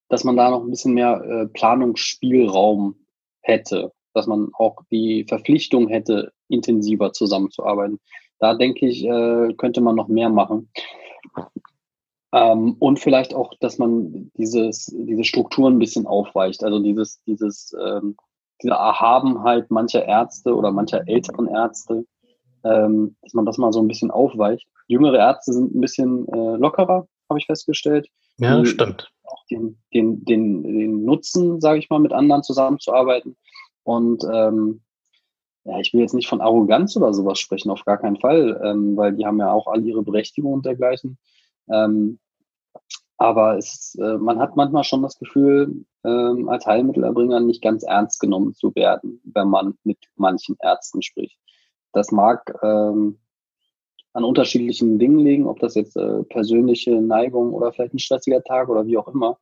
dass 0.09 0.23
man 0.23 0.37
da 0.37 0.51
noch 0.51 0.63
ein 0.63 0.69
bisschen 0.69 0.93
mehr 0.93 1.23
äh, 1.23 1.47
Planungsspielraum 1.47 2.95
hätte, 3.41 3.91
dass 4.13 4.27
man 4.27 4.49
auch 4.53 4.77
die 4.91 5.25
Verpflichtung 5.27 5.87
hätte, 5.87 6.31
intensiver 6.47 7.13
zusammenzuarbeiten. 7.13 7.99
Da 8.37 8.53
denke 8.53 8.87
ich, 8.87 9.03
äh, 9.03 9.53
könnte 9.57 9.81
man 9.81 9.95
noch 9.95 10.07
mehr 10.07 10.29
machen. 10.29 10.69
Ähm, 12.33 12.75
und 12.79 12.99
vielleicht 12.99 13.35
auch, 13.35 13.53
dass 13.59 13.77
man 13.77 14.31
dieses, 14.37 14.85
diese 14.87 15.23
Strukturen 15.23 15.75
ein 15.75 15.79
bisschen 15.79 16.07
aufweicht. 16.07 16.63
Also 16.63 16.79
dieses, 16.79 17.21
dieses, 17.25 17.75
ähm, 17.79 18.15
diese 18.61 18.73
Erhabenheit 18.73 19.69
mancher 19.69 20.05
Ärzte 20.05 20.55
oder 20.55 20.71
mancher 20.71 21.07
älteren 21.07 21.47
Ärzte, 21.47 22.05
ähm, 22.63 23.15
dass 23.21 23.33
man 23.33 23.45
das 23.45 23.57
mal 23.59 23.71
so 23.71 23.81
ein 23.81 23.87
bisschen 23.87 24.09
aufweicht. 24.09 24.67
Jüngere 24.87 25.17
Ärzte 25.17 25.53
sind 25.53 25.75
ein 25.75 25.81
bisschen 25.81 26.27
äh, 26.29 26.55
lockerer, 26.57 27.07
habe 27.29 27.39
ich 27.39 27.45
festgestellt. 27.45 28.09
Ja, 28.39 28.59
die, 28.59 28.65
stimmt. 28.65 29.11
Auch 29.25 29.45
den, 29.51 29.77
den, 29.93 30.25
den, 30.25 30.63
den 30.63 31.05
Nutzen, 31.05 31.61
sage 31.61 31.79
ich 31.79 31.89
mal, 31.91 31.99
mit 31.99 32.13
anderen 32.13 32.41
zusammenzuarbeiten. 32.41 33.35
Und 33.83 34.23
ähm, 34.31 34.81
ja, 35.65 35.79
ich 35.79 35.93
will 35.93 36.01
jetzt 36.01 36.13
nicht 36.13 36.27
von 36.27 36.41
Arroganz 36.41 36.95
oder 36.97 37.13
sowas 37.13 37.39
sprechen, 37.39 37.71
auf 37.71 37.85
gar 37.85 37.97
keinen 37.97 38.19
Fall, 38.19 38.59
ähm, 38.63 38.97
weil 38.97 39.13
die 39.13 39.25
haben 39.25 39.39
ja 39.39 39.51
auch 39.51 39.67
all 39.67 39.83
ihre 39.85 40.03
Berechtigung 40.03 40.53
und 40.53 40.65
dergleichen. 40.65 41.17
Ähm, 41.69 42.19
aber 43.17 43.57
es, 43.57 43.95
äh, 44.01 44.17
man 44.17 44.39
hat 44.39 44.55
manchmal 44.57 44.83
schon 44.83 45.01
das 45.01 45.17
Gefühl, 45.17 45.85
ähm, 46.03 46.49
als 46.49 46.65
Heilmittelerbringer 46.65 47.39
nicht 47.39 47.61
ganz 47.61 47.83
ernst 47.83 48.19
genommen 48.19 48.53
zu 48.53 48.75
werden, 48.75 49.21
wenn 49.23 49.47
man 49.47 49.75
mit 49.83 49.97
manchen 50.15 50.57
Ärzten 50.59 51.01
spricht. 51.01 51.37
Das 51.93 52.11
mag 52.11 52.53
ähm, 52.63 53.19
an 54.13 54.23
unterschiedlichen 54.23 54.99
Dingen 54.99 55.19
liegen, 55.19 55.47
ob 55.47 55.59
das 55.59 55.75
jetzt 55.75 55.95
äh, 55.95 56.23
persönliche 56.23 57.01
Neigung 57.01 57.53
oder 57.53 57.71
vielleicht 57.71 57.93
ein 57.93 57.99
stressiger 57.99 58.43
Tag 58.43 58.67
oder 58.67 58.85
wie 58.85 58.97
auch 58.97 59.07
immer. 59.07 59.37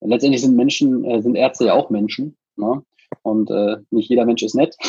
Letztendlich 0.00 0.42
sind 0.42 0.54
Menschen, 0.54 1.04
äh, 1.04 1.20
sind 1.20 1.34
Ärzte 1.34 1.66
ja 1.66 1.74
auch 1.74 1.90
Menschen. 1.90 2.36
Ne? 2.56 2.82
Und 3.22 3.50
äh, 3.50 3.78
nicht 3.90 4.08
jeder 4.08 4.24
Mensch 4.24 4.42
ist 4.42 4.54
nett. 4.54 4.76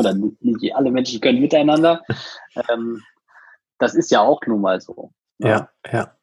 oder 0.00 0.14
nicht, 0.14 0.74
alle 0.74 0.90
Menschen 0.90 1.20
können 1.20 1.40
miteinander. 1.40 2.02
ähm, 2.70 3.02
das 3.78 3.94
ist 3.94 4.10
ja 4.10 4.20
auch 4.20 4.40
nun 4.46 4.60
mal 4.60 4.80
so. 4.80 5.12
Ne? 5.38 5.48
Ja, 5.48 5.70
ja. 5.90 6.14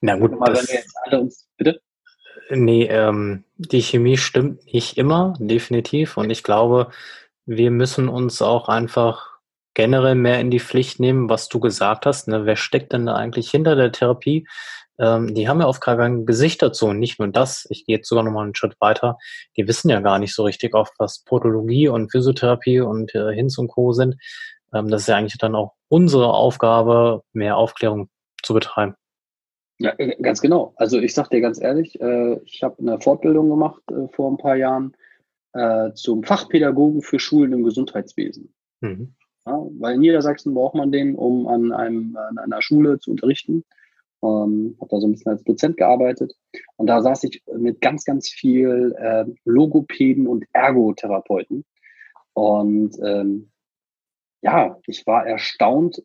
Na 0.00 0.16
gut. 0.16 0.38
Mal, 0.38 0.52
das, 0.52 0.62
wenn 0.62 0.68
wir 0.68 0.74
jetzt 0.80 0.96
alle 1.04 1.20
uns, 1.20 1.48
bitte? 1.56 1.80
Nee, 2.50 2.84
ähm, 2.84 3.44
die 3.56 3.82
Chemie 3.82 4.16
stimmt 4.16 4.72
nicht 4.72 4.98
immer, 4.98 5.34
definitiv. 5.38 6.16
Und 6.16 6.30
ich 6.30 6.42
glaube, 6.42 6.90
wir 7.46 7.70
müssen 7.70 8.08
uns 8.08 8.42
auch 8.42 8.68
einfach 8.68 9.30
generell 9.74 10.16
mehr 10.16 10.40
in 10.40 10.50
die 10.50 10.60
Pflicht 10.60 11.00
nehmen, 11.00 11.28
was 11.28 11.48
du 11.48 11.60
gesagt 11.60 12.06
hast. 12.06 12.28
Ne? 12.28 12.44
Wer 12.44 12.56
steckt 12.56 12.92
denn 12.92 13.06
da 13.06 13.14
eigentlich 13.14 13.50
hinter 13.50 13.76
der 13.76 13.92
Therapie? 13.92 14.46
Ähm, 15.00 15.34
die 15.34 15.48
haben 15.48 15.60
ja 15.60 15.66
oft 15.66 15.80
gar 15.80 15.96
kein 15.96 16.26
Gesicht 16.26 16.60
dazu. 16.62 16.86
Und 16.86 16.98
nicht 16.98 17.18
nur 17.18 17.28
das, 17.28 17.66
ich 17.70 17.86
gehe 17.86 17.96
jetzt 17.96 18.08
sogar 18.08 18.22
noch 18.22 18.32
mal 18.32 18.44
einen 18.44 18.54
Schritt 18.54 18.76
weiter. 18.80 19.16
Die 19.56 19.66
wissen 19.66 19.88
ja 19.88 20.00
gar 20.00 20.18
nicht 20.18 20.34
so 20.34 20.44
richtig 20.44 20.74
oft, 20.74 20.92
was 20.98 21.24
Podologie 21.24 21.88
und 21.88 22.12
Physiotherapie 22.12 22.80
und 22.80 23.14
äh, 23.14 23.34
Hinz 23.34 23.56
und 23.56 23.68
Co. 23.68 23.92
sind. 23.92 24.16
Ähm, 24.74 24.88
das 24.88 25.02
ist 25.02 25.06
ja 25.08 25.16
eigentlich 25.16 25.38
dann 25.38 25.54
auch 25.54 25.72
unsere 25.88 26.34
Aufgabe, 26.34 27.22
mehr 27.32 27.56
Aufklärung 27.56 28.10
zu 28.42 28.52
betreiben. 28.52 28.94
Ja, 29.78 29.94
äh, 29.96 30.14
ganz 30.20 30.42
genau. 30.42 30.74
Also 30.76 30.98
ich 30.98 31.14
sage 31.14 31.30
dir 31.30 31.40
ganz 31.40 31.60
ehrlich, 31.60 31.98
äh, 32.00 32.38
ich 32.44 32.62
habe 32.62 32.76
eine 32.80 33.00
Fortbildung 33.00 33.48
gemacht 33.48 33.82
äh, 33.90 34.08
vor 34.12 34.30
ein 34.30 34.36
paar 34.36 34.56
Jahren 34.56 34.94
äh, 35.54 35.92
zum 35.94 36.22
Fachpädagogen 36.22 37.00
für 37.00 37.18
Schulen 37.18 37.52
im 37.52 37.64
Gesundheitswesen. 37.64 38.52
Mhm. 38.82 39.14
Ja, 39.46 39.58
weil 39.78 39.94
in 39.94 40.00
Niedersachsen 40.00 40.52
braucht 40.52 40.74
man 40.74 40.92
den, 40.92 41.14
um 41.14 41.48
an, 41.48 41.72
einem, 41.72 42.14
an 42.16 42.36
einer 42.36 42.60
Schule 42.60 42.98
zu 42.98 43.10
unterrichten. 43.10 43.64
Ähm, 44.22 44.76
habe 44.80 44.90
da 44.90 45.00
so 45.00 45.06
ein 45.06 45.12
bisschen 45.12 45.32
als 45.32 45.44
Dozent 45.44 45.76
gearbeitet. 45.76 46.34
Und 46.76 46.88
da 46.88 47.00
saß 47.00 47.24
ich 47.24 47.42
mit 47.56 47.80
ganz, 47.80 48.04
ganz 48.04 48.28
viel 48.28 48.94
äh, 48.98 49.24
Logopäden 49.44 50.26
und 50.26 50.44
Ergotherapeuten. 50.52 51.64
Und 52.34 52.98
ähm, 53.02 53.50
ja, 54.42 54.78
ich 54.86 55.06
war 55.06 55.26
erstaunt, 55.26 56.02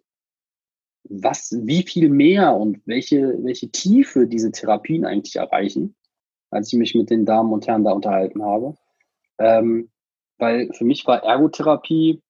was, 1.03 1.55
wie 1.61 1.83
viel 1.83 2.09
mehr 2.09 2.55
und 2.55 2.81
welche, 2.85 3.37
welche 3.43 3.69
Tiefe 3.69 4.27
diese 4.27 4.51
Therapien 4.51 5.05
eigentlich 5.05 5.35
erreichen, 5.35 5.95
als 6.49 6.73
ich 6.73 6.79
mich 6.79 6.95
mit 6.95 7.09
den 7.09 7.25
Damen 7.25 7.53
und 7.53 7.67
Herren 7.67 7.83
da 7.83 7.91
unterhalten 7.91 8.43
habe. 8.43 8.75
Ähm, 9.37 9.91
weil 10.37 10.71
für 10.73 10.85
mich 10.85 11.05
war 11.05 11.23
Ergotherapie, 11.23 12.21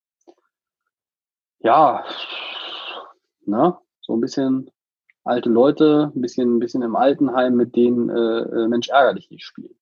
ja, 1.60 2.06
ne, 3.46 3.78
so 4.02 4.16
ein 4.16 4.22
bisschen 4.22 4.70
alte 5.26 5.50
Leute, 5.50 6.12
ein 6.16 6.22
bisschen, 6.22 6.56
ein 6.56 6.60
bisschen 6.60 6.84
im 6.84 6.96
Altenheim, 6.96 7.56
mit 7.56 7.76
denen 7.76 8.10
äh, 8.10 8.14
äh 8.14 8.68
Mensch 8.68 8.90
ärger 8.90 9.16
dich 9.16 9.30
nicht 9.30 9.44
spielen. 9.44 9.76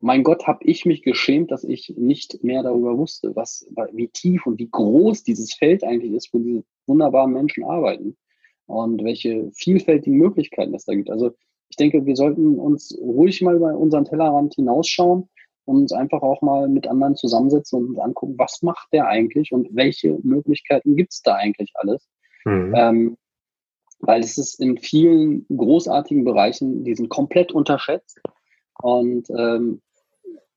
Mein 0.00 0.22
Gott, 0.22 0.46
habe 0.46 0.64
ich 0.64 0.84
mich 0.84 1.02
geschämt, 1.02 1.50
dass 1.50 1.64
ich 1.64 1.94
nicht 1.96 2.44
mehr 2.44 2.62
darüber 2.62 2.98
wusste, 2.98 3.34
was, 3.36 3.66
wie 3.92 4.08
tief 4.08 4.46
und 4.46 4.58
wie 4.58 4.68
groß 4.68 5.22
dieses 5.22 5.54
Feld 5.54 5.82
eigentlich 5.82 6.12
ist, 6.12 6.34
wo 6.34 6.38
diese 6.38 6.64
wunderbaren 6.86 7.32
Menschen 7.32 7.64
arbeiten 7.64 8.16
und 8.66 9.02
welche 9.02 9.50
vielfältigen 9.54 10.18
Möglichkeiten 10.18 10.74
es 10.74 10.84
da 10.84 10.94
gibt. 10.94 11.10
Also 11.10 11.32
ich 11.70 11.76
denke, 11.76 12.04
wir 12.04 12.16
sollten 12.16 12.58
uns 12.58 12.96
ruhig 13.00 13.40
mal 13.40 13.56
über 13.56 13.76
unseren 13.76 14.04
Tellerrand 14.04 14.54
hinausschauen 14.54 15.28
und 15.64 15.76
uns 15.76 15.92
einfach 15.92 16.22
auch 16.22 16.42
mal 16.42 16.68
mit 16.68 16.86
anderen 16.86 17.16
zusammensetzen 17.16 17.88
und 17.88 17.98
angucken, 17.98 18.34
was 18.36 18.62
macht 18.62 18.92
der 18.92 19.08
eigentlich 19.08 19.52
und 19.52 19.68
welche 19.72 20.18
Möglichkeiten 20.22 20.96
gibt 20.96 21.12
es 21.12 21.22
da 21.22 21.36
eigentlich 21.36 21.72
alles. 21.76 22.06
Mhm. 22.44 22.74
Ähm, 22.76 23.16
weil 24.06 24.20
es 24.20 24.38
ist 24.38 24.60
in 24.60 24.78
vielen 24.78 25.46
großartigen 25.48 26.24
Bereichen, 26.24 26.84
die 26.84 26.94
sind 26.94 27.08
komplett 27.08 27.52
unterschätzt. 27.52 28.20
Und 28.82 29.28
ähm, 29.30 29.80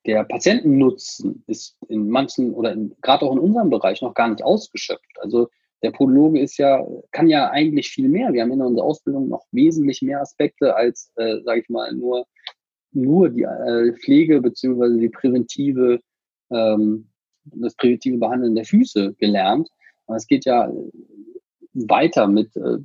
der 0.06 0.24
Patientennutzen 0.24 1.44
ist 1.48 1.78
in 1.90 2.10
manchen 2.10 2.54
oder 2.54 2.76
gerade 3.02 3.26
auch 3.26 3.34
in 3.34 3.40
unserem 3.40 3.70
Bereich 3.70 4.02
noch 4.02 4.14
gar 4.14 4.30
nicht 4.30 4.44
ausgeschöpft. 4.44 5.18
Also 5.20 5.50
der 5.84 5.92
Podologe 5.92 6.40
ist 6.40 6.58
ja, 6.58 6.86
kann 7.12 7.28
ja 7.28 7.50
eigentlich 7.52 7.90
viel 7.90 8.10
mehr. 8.10 8.34
Wir 8.34 8.42
haben 8.42 8.52
in 8.52 8.62
unserer 8.62 8.86
Ausbildung 8.86 9.28
noch 9.28 9.46
wesentlich 9.52 10.02
mehr 10.02 10.22
Aspekte 10.22 10.76
als, 10.76 11.12
äh, 11.18 11.42
sage 11.44 11.62
ich 11.62 11.70
mal, 11.70 11.94
nur 11.94 12.26
nur 12.98 13.30
die 13.30 13.44
äh, 13.44 13.94
Pflege 13.94 14.42
beziehungsweise 14.42 14.98
die 14.98 15.10
präventive, 15.10 16.00
ähm, 16.52 17.10
das 17.46 17.76
präventive 17.76 18.18
Behandeln 18.18 18.56
der 18.56 18.66
Füße 18.66 19.14
gelernt. 19.20 19.70
Aber 20.08 20.18
es 20.18 20.28
geht 20.28 20.46
ja 20.46 20.72
weiter 21.74 22.28
mit 22.28 22.56
äh, 22.56 22.78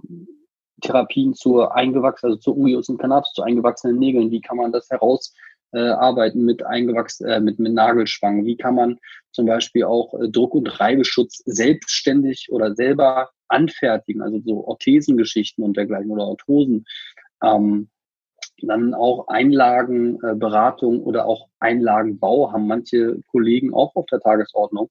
Therapien 0.82 1.34
zur 1.34 1.74
eingewachsenen, 1.74 2.32
also 2.32 2.40
zur 2.40 2.56
Unguius 2.56 2.88
und 2.88 2.98
Canatus, 2.98 3.32
zu 3.32 3.42
eingewachsenen 3.42 3.98
Nägeln. 3.98 4.30
Wie 4.30 4.40
kann 4.40 4.58
man 4.58 4.72
das 4.72 4.90
herausarbeiten 4.90 6.40
äh, 6.42 6.44
mit 6.44 6.66
eingewachsen, 6.66 7.26
äh, 7.26 7.40
mit, 7.40 7.58
mit 7.58 7.72
Nagelschwangen? 7.72 8.44
Wie 8.44 8.56
kann 8.56 8.74
man 8.74 8.98
zum 9.32 9.46
Beispiel 9.46 9.84
auch 9.84 10.12
äh, 10.20 10.28
Druck- 10.28 10.54
und 10.54 10.80
Reibeschutz 10.80 11.42
selbstständig 11.46 12.48
oder 12.50 12.74
selber 12.74 13.30
anfertigen? 13.48 14.22
Also 14.22 14.40
so 14.44 14.66
Orthesengeschichten 14.66 15.64
und 15.64 15.76
dergleichen 15.76 16.10
oder 16.10 16.26
Orthosen. 16.26 16.84
Ähm, 17.42 17.88
dann 18.62 18.94
auch 18.94 19.28
Einlagenberatung 19.28 21.00
äh, 21.00 21.02
oder 21.02 21.26
auch 21.26 21.48
Einlagenbau 21.58 22.52
haben 22.52 22.66
manche 22.66 23.20
Kollegen 23.30 23.74
auch 23.74 23.94
auf 23.96 24.06
der 24.06 24.20
Tagesordnung. 24.20 24.90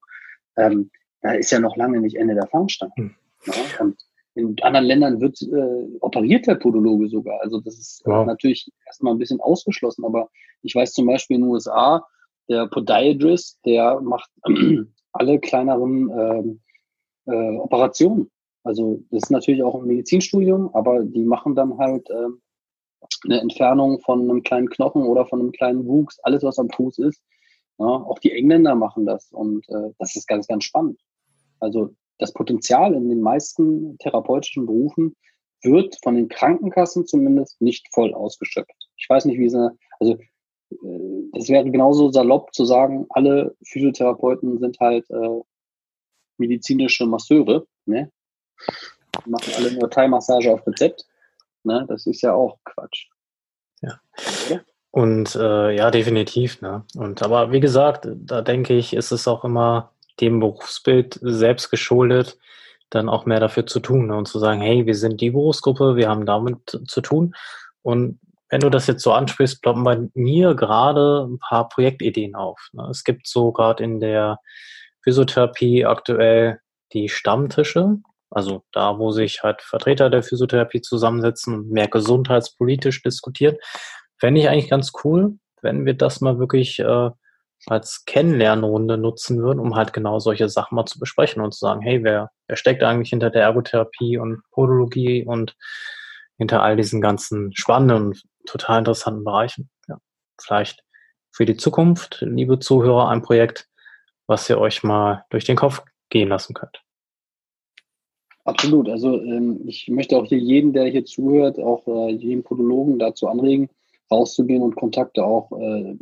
Ähm, 0.57 0.91
da 1.21 1.33
ist 1.33 1.51
ja 1.51 1.59
noch 1.59 1.77
lange 1.77 2.01
nicht 2.01 2.17
Ende 2.17 2.33
der 2.33 2.47
Fahnenstange. 2.47 2.91
Hm. 2.95 3.15
Ja, 3.45 3.53
und 3.79 3.97
in 4.35 4.55
anderen 4.61 4.85
Ländern 4.85 5.21
wird 5.21 5.41
äh, 5.41 5.97
operiert 5.99 6.47
der 6.47 6.55
Podologe 6.55 7.09
sogar. 7.09 7.41
Also 7.41 7.59
das 7.59 7.77
ist 7.77 8.01
wow. 8.05 8.25
natürlich 8.25 8.71
erstmal 8.85 9.13
ein 9.13 9.19
bisschen 9.19 9.41
ausgeschlossen, 9.41 10.05
aber 10.05 10.29
ich 10.61 10.73
weiß 10.73 10.93
zum 10.93 11.07
Beispiel 11.07 11.35
in 11.35 11.41
den 11.43 11.51
USA, 11.51 12.05
der 12.49 12.67
Podiatrist, 12.67 13.59
der 13.65 13.99
macht 14.01 14.29
alle 15.13 15.39
kleineren 15.39 16.09
ähm, 16.09 16.61
äh, 17.25 17.57
Operationen. 17.57 18.29
Also 18.63 19.03
das 19.09 19.23
ist 19.23 19.31
natürlich 19.31 19.63
auch 19.63 19.75
ein 19.75 19.87
Medizinstudium, 19.87 20.69
aber 20.73 21.03
die 21.03 21.23
machen 21.23 21.55
dann 21.55 21.77
halt 21.77 22.09
äh, 22.09 22.27
eine 23.25 23.41
Entfernung 23.41 23.99
von 23.99 24.21
einem 24.21 24.43
kleinen 24.43 24.69
Knochen 24.69 25.03
oder 25.03 25.25
von 25.25 25.39
einem 25.39 25.51
kleinen 25.51 25.85
Wuchs, 25.85 26.19
alles 26.19 26.43
was 26.43 26.59
am 26.59 26.69
Fuß 26.69 26.99
ist. 26.99 27.21
Ja, 27.79 27.85
auch 27.85 28.19
die 28.19 28.31
Engländer 28.31 28.75
machen 28.75 29.05
das 29.05 29.31
und 29.31 29.67
äh, 29.69 29.91
das 29.97 30.15
ist 30.15 30.27
ganz, 30.27 30.47
ganz 30.47 30.63
spannend. 30.63 30.99
Also 31.59 31.95
das 32.21 32.31
Potenzial 32.33 32.93
in 32.93 33.09
den 33.09 33.19
meisten 33.19 33.97
therapeutischen 33.97 34.67
Berufen 34.67 35.15
wird 35.63 35.97
von 36.03 36.15
den 36.15 36.29
Krankenkassen 36.29 37.05
zumindest 37.05 37.59
nicht 37.61 37.87
voll 37.93 38.13
ausgeschöpft. 38.13 38.89
Ich 38.95 39.09
weiß 39.09 39.25
nicht, 39.25 39.39
wie 39.39 39.47
es, 39.47 39.55
also 39.55 40.17
es 41.33 41.49
äh, 41.49 41.53
wäre 41.53 41.69
genauso 41.69 42.11
salopp 42.11 42.53
zu 42.53 42.65
sagen, 42.65 43.07
alle 43.09 43.55
Physiotherapeuten 43.65 44.59
sind 44.59 44.79
halt 44.79 45.09
äh, 45.09 45.41
medizinische 46.37 47.05
Masseure, 47.05 47.65
ne? 47.85 48.11
Die 49.25 49.29
machen 49.29 49.53
alle 49.57 49.71
nur 49.73 49.89
Thai-Massage 49.89 50.51
auf 50.53 50.65
Rezept. 50.65 51.05
Ne? 51.63 51.85
Das 51.89 52.05
ist 52.05 52.21
ja 52.21 52.33
auch 52.33 52.57
Quatsch. 52.63 53.07
Ja. 53.81 53.99
Und 54.91 55.35
äh, 55.35 55.75
ja, 55.75 55.91
definitiv. 55.91 56.61
Ne? 56.61 56.85
Und 56.95 57.21
aber 57.21 57.51
wie 57.51 57.59
gesagt, 57.59 58.07
da 58.09 58.41
denke 58.41 58.73
ich, 58.75 58.93
ist 58.93 59.11
es 59.11 59.27
auch 59.27 59.43
immer 59.43 59.91
dem 60.21 60.39
Berufsbild 60.39 61.19
selbst 61.21 61.71
geschuldet, 61.71 62.37
dann 62.89 63.09
auch 63.09 63.25
mehr 63.25 63.39
dafür 63.39 63.65
zu 63.65 63.79
tun 63.79 64.07
ne? 64.07 64.15
und 64.15 64.27
zu 64.27 64.37
sagen, 64.39 64.61
hey, 64.61 64.85
wir 64.85 64.95
sind 64.95 65.21
die 65.21 65.31
Berufsgruppe, 65.31 65.95
wir 65.95 66.09
haben 66.09 66.25
damit 66.25 66.79
zu 66.87 67.01
tun. 67.01 67.33
Und 67.81 68.19
wenn 68.49 68.59
du 68.59 68.69
das 68.69 68.85
jetzt 68.87 69.01
so 69.01 69.13
ansprichst, 69.13 69.61
ploppen 69.61 69.83
bei 69.83 69.97
mir 70.13 70.55
gerade 70.55 71.25
ein 71.25 71.39
paar 71.39 71.69
Projektideen 71.69 72.35
auf. 72.35 72.59
Ne? 72.73 72.87
Es 72.91 73.03
gibt 73.03 73.27
so 73.27 73.51
gerade 73.51 73.83
in 73.83 73.99
der 73.99 74.39
Physiotherapie 75.03 75.85
aktuell 75.85 76.59
die 76.93 77.07
Stammtische, 77.07 77.97
also 78.29 78.63
da, 78.73 78.99
wo 78.99 79.11
sich 79.11 79.41
halt 79.41 79.61
Vertreter 79.61 80.09
der 80.09 80.21
Physiotherapie 80.21 80.81
zusammensetzen 80.81 81.69
mehr 81.69 81.87
gesundheitspolitisch 81.87 83.01
diskutieren. 83.01 83.55
Fände 84.17 84.41
ich 84.41 84.49
eigentlich 84.49 84.69
ganz 84.69 84.91
cool, 85.03 85.37
wenn 85.61 85.85
wir 85.85 85.93
das 85.93 86.21
mal 86.21 86.37
wirklich 86.37 86.79
äh, 86.79 87.09
als 87.67 88.05
Kennenlernrunde 88.05 88.97
nutzen 88.97 89.41
würden, 89.41 89.59
um 89.59 89.75
halt 89.75 89.93
genau 89.93 90.19
solche 90.19 90.49
Sachen 90.49 90.75
mal 90.75 90.85
zu 90.85 90.99
besprechen 90.99 91.41
und 91.41 91.53
zu 91.53 91.59
sagen, 91.59 91.81
hey, 91.81 92.03
wer, 92.03 92.31
wer 92.47 92.55
steckt 92.55 92.83
eigentlich 92.83 93.09
hinter 93.09 93.29
der 93.29 93.43
Ergotherapie 93.43 94.17
und 94.17 94.41
Podologie 94.51 95.25
und 95.25 95.55
hinter 96.37 96.63
all 96.63 96.75
diesen 96.75 97.01
ganzen 97.01 97.55
spannenden 97.55 98.07
und 98.07 98.23
total 98.45 98.79
interessanten 98.79 99.23
Bereichen. 99.23 99.69
Ja, 99.87 99.97
vielleicht 100.41 100.83
für 101.31 101.45
die 101.45 101.55
Zukunft, 101.55 102.21
liebe 102.21 102.59
Zuhörer, 102.59 103.09
ein 103.09 103.21
Projekt, 103.21 103.67
was 104.27 104.49
ihr 104.49 104.59
euch 104.59 104.83
mal 104.83 105.25
durch 105.29 105.45
den 105.45 105.55
Kopf 105.55 105.83
gehen 106.09 106.29
lassen 106.29 106.53
könnt. 106.53 106.83
Absolut. 108.43 108.89
Also 108.89 109.21
ähm, 109.21 109.61
ich 109.67 109.87
möchte 109.87 110.17
auch 110.17 110.25
hier 110.25 110.39
jeden, 110.39 110.73
der 110.73 110.85
hier 110.85 111.05
zuhört, 111.05 111.59
auch 111.59 111.87
äh, 111.87 112.11
jeden 112.11 112.43
Podologen 112.43 112.97
dazu 112.97 113.27
anregen, 113.27 113.69
rauszugehen 114.09 114.63
und 114.63 114.75
Kontakte 114.75 115.23
auch 115.23 115.51
äh, 115.51 115.95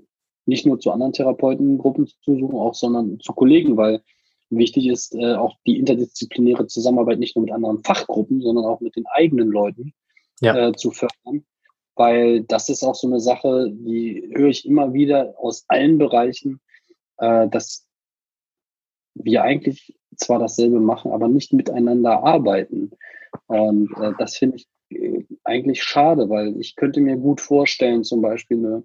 nicht 0.50 0.66
nur 0.66 0.80
zu 0.80 0.92
anderen 0.92 1.14
Therapeutengruppen 1.14 2.08
zu 2.08 2.38
suchen, 2.38 2.58
auch 2.58 2.74
sondern 2.74 3.20
zu 3.20 3.34
Kollegen, 3.34 3.78
weil 3.78 4.02
wichtig 4.50 4.88
ist 4.88 5.16
äh, 5.16 5.36
auch 5.36 5.56
die 5.66 5.78
interdisziplinäre 5.78 6.68
Zusammenarbeit 6.68 7.20
nicht 7.20 7.36
nur 7.36 7.46
mit 7.46 7.54
anderen 7.54 7.84
Fachgruppen, 7.84 8.42
sondern 8.42 8.66
auch 8.66 8.82
mit 8.82 8.96
den 8.96 9.06
eigenen 9.08 9.50
Leuten 9.50 9.94
ja. 10.42 10.70
äh, 10.70 10.74
zu 10.74 10.92
fördern. 10.92 11.46
Weil 11.96 12.44
das 12.44 12.70
ist 12.70 12.84
auch 12.84 12.96
so 12.96 13.08
eine 13.08 13.20
Sache, 13.20 13.72
die 13.72 14.32
höre 14.34 14.50
ich 14.50 14.66
immer 14.66 14.94
wieder 14.94 15.34
aus 15.38 15.66
allen 15.68 15.98
Bereichen, 15.98 16.60
äh, 17.18 17.48
dass 17.50 17.86
wir 19.16 19.44
eigentlich 19.44 19.96
zwar 20.16 20.40
dasselbe 20.40 20.80
machen, 20.80 21.12
aber 21.12 21.28
nicht 21.28 21.54
miteinander 21.54 22.24
arbeiten. 22.24 22.92
Und 23.48 23.92
äh, 24.02 24.14
das 24.18 24.38
finde 24.38 24.58
ich 24.58 24.68
äh, 24.90 25.24
eigentlich 25.44 25.84
schade, 25.84 26.30
weil 26.30 26.60
ich 26.60 26.76
könnte 26.76 27.02
mir 27.02 27.18
gut 27.18 27.42
vorstellen, 27.42 28.04
zum 28.04 28.22
Beispiel 28.22 28.58
eine 28.58 28.84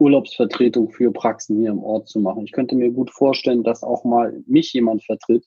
Urlaubsvertretung 0.00 0.90
für 0.90 1.12
Praxen 1.12 1.58
hier 1.58 1.70
im 1.70 1.82
Ort 1.82 2.08
zu 2.08 2.20
machen. 2.20 2.44
Ich 2.44 2.52
könnte 2.52 2.74
mir 2.74 2.90
gut 2.90 3.10
vorstellen, 3.10 3.62
dass 3.62 3.82
auch 3.82 4.04
mal 4.04 4.42
mich 4.46 4.72
jemand 4.72 5.04
vertritt, 5.04 5.46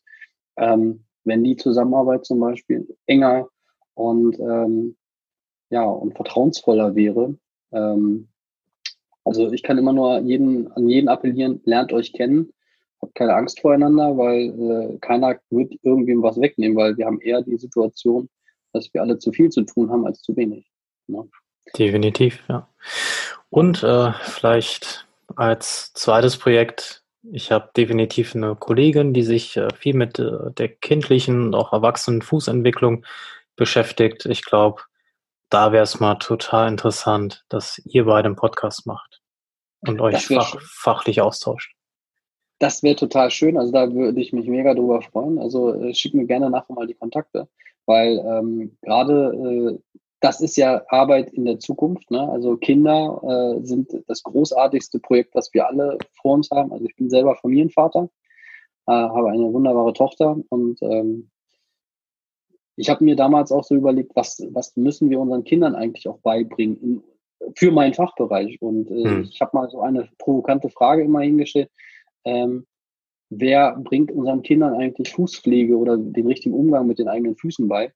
ähm, 0.57 1.03
wenn 1.23 1.43
die 1.43 1.55
Zusammenarbeit 1.55 2.25
zum 2.25 2.39
Beispiel 2.39 2.87
enger 3.07 3.47
und 3.95 4.39
ähm, 4.39 4.95
ja 5.69 5.83
und 5.83 6.15
vertrauensvoller 6.15 6.95
wäre. 6.95 7.35
Ähm, 7.71 8.29
also 9.25 9.51
ich 9.51 9.63
kann 9.63 9.77
immer 9.77 9.93
nur 9.93 10.19
jeden, 10.19 10.71
an 10.73 10.87
jeden 10.87 11.07
appellieren, 11.07 11.61
lernt 11.65 11.93
euch 11.93 12.13
kennen, 12.13 12.53
habt 13.01 13.15
keine 13.15 13.35
Angst 13.35 13.61
voreinander, 13.61 14.17
weil 14.17 14.93
äh, 14.95 14.97
keiner 14.99 15.39
wird 15.49 15.73
irgendwem 15.81 16.21
was 16.21 16.39
wegnehmen, 16.39 16.77
weil 16.77 16.97
wir 16.97 17.05
haben 17.05 17.21
eher 17.21 17.41
die 17.41 17.57
Situation, 17.57 18.29
dass 18.73 18.93
wir 18.93 19.01
alle 19.01 19.17
zu 19.17 19.31
viel 19.31 19.49
zu 19.49 19.63
tun 19.63 19.89
haben 19.89 20.05
als 20.05 20.21
zu 20.21 20.35
wenig. 20.35 20.69
Ne? 21.07 21.27
Definitiv, 21.77 22.43
ja. 22.49 22.67
Und 23.53 23.83
äh, 23.83 24.11
vielleicht 24.13 25.07
als 25.35 25.93
zweites 25.93 26.37
Projekt, 26.37 27.03
ich 27.21 27.51
habe 27.51 27.69
definitiv 27.77 28.33
eine 28.33 28.55
Kollegin, 28.55 29.13
die 29.13 29.21
sich 29.21 29.55
äh, 29.57 29.67
viel 29.75 29.93
mit 29.93 30.17
äh, 30.17 30.51
der 30.57 30.69
kindlichen 30.69 31.45
und 31.45 31.53
auch 31.53 31.71
erwachsenen 31.71 32.23
Fußentwicklung 32.23 33.05
beschäftigt. 33.55 34.25
Ich 34.25 34.43
glaube, 34.43 34.81
da 35.49 35.71
wäre 35.71 35.83
es 35.83 35.99
mal 35.99 36.15
total 36.15 36.67
interessant, 36.67 37.45
dass 37.47 37.79
ihr 37.85 38.05
beide 38.05 38.25
einen 38.25 38.35
Podcast 38.35 38.87
macht 38.87 39.21
und 39.81 40.01
euch 40.01 40.25
fach, 40.25 40.59
fachlich 40.59 41.21
austauscht. 41.21 41.75
Das 42.57 42.81
wäre 42.81 42.95
total 42.95 43.29
schön. 43.29 43.59
Also 43.59 43.71
da 43.71 43.93
würde 43.93 44.19
ich 44.19 44.33
mich 44.33 44.47
mega 44.47 44.73
drüber 44.73 45.03
freuen. 45.03 45.37
Also 45.37 45.75
äh, 45.75 45.93
schick 45.93 46.15
mir 46.15 46.25
gerne 46.25 46.49
nachher 46.49 46.73
mal 46.73 46.87
die 46.87 46.95
Kontakte, 46.95 47.47
weil 47.85 48.17
ähm, 48.17 48.75
gerade 48.81 49.77
äh, 49.77 49.99
das 50.23 50.39
ist 50.39 50.55
ja 50.55 50.81
Arbeit 50.87 51.33
in 51.33 51.45
der 51.45 51.59
Zukunft. 51.59 52.09
Ne? 52.09 52.29
Also 52.29 52.55
Kinder 52.57 53.21
äh, 53.23 53.65
sind 53.65 53.91
das 54.07 54.23
großartigste 54.23 54.99
Projekt, 54.99 55.35
was 55.35 55.53
wir 55.53 55.67
alle 55.67 55.97
vor 56.21 56.33
uns 56.33 56.49
haben. 56.49 56.71
Also 56.71 56.85
ich 56.85 56.95
bin 56.95 57.09
selber 57.09 57.35
Familienvater, 57.35 58.09
äh, 58.87 58.91
habe 58.91 59.29
eine 59.29 59.51
wunderbare 59.51 59.93
Tochter 59.93 60.37
und 60.49 60.81
ähm, 60.81 61.29
ich 62.75 62.89
habe 62.89 63.03
mir 63.03 63.15
damals 63.15 63.51
auch 63.51 63.63
so 63.63 63.75
überlegt, 63.75 64.15
was, 64.15 64.41
was 64.51 64.75
müssen 64.75 65.09
wir 65.09 65.19
unseren 65.19 65.43
Kindern 65.43 65.75
eigentlich 65.75 66.07
auch 66.07 66.17
beibringen 66.19 66.77
in, 66.81 67.03
für 67.55 67.71
meinen 67.71 67.93
Fachbereich. 67.93 68.59
Und 68.61 68.89
äh, 68.89 69.03
hm. 69.03 69.27
ich 69.29 69.41
habe 69.41 69.55
mal 69.55 69.69
so 69.69 69.81
eine 69.81 70.09
provokante 70.17 70.69
Frage 70.69 71.03
immer 71.03 71.21
hingestellt 71.21 71.69
ähm, 72.25 72.65
wer 73.29 73.75
bringt 73.77 74.11
unseren 74.11 74.43
Kindern 74.43 74.75
eigentlich 74.75 75.11
Fußpflege 75.11 75.77
oder 75.77 75.97
den 75.97 76.27
richtigen 76.27 76.55
Umgang 76.55 76.87
mit 76.87 76.99
den 76.99 77.07
eigenen 77.07 77.35
Füßen 77.35 77.67
bei? 77.67 77.93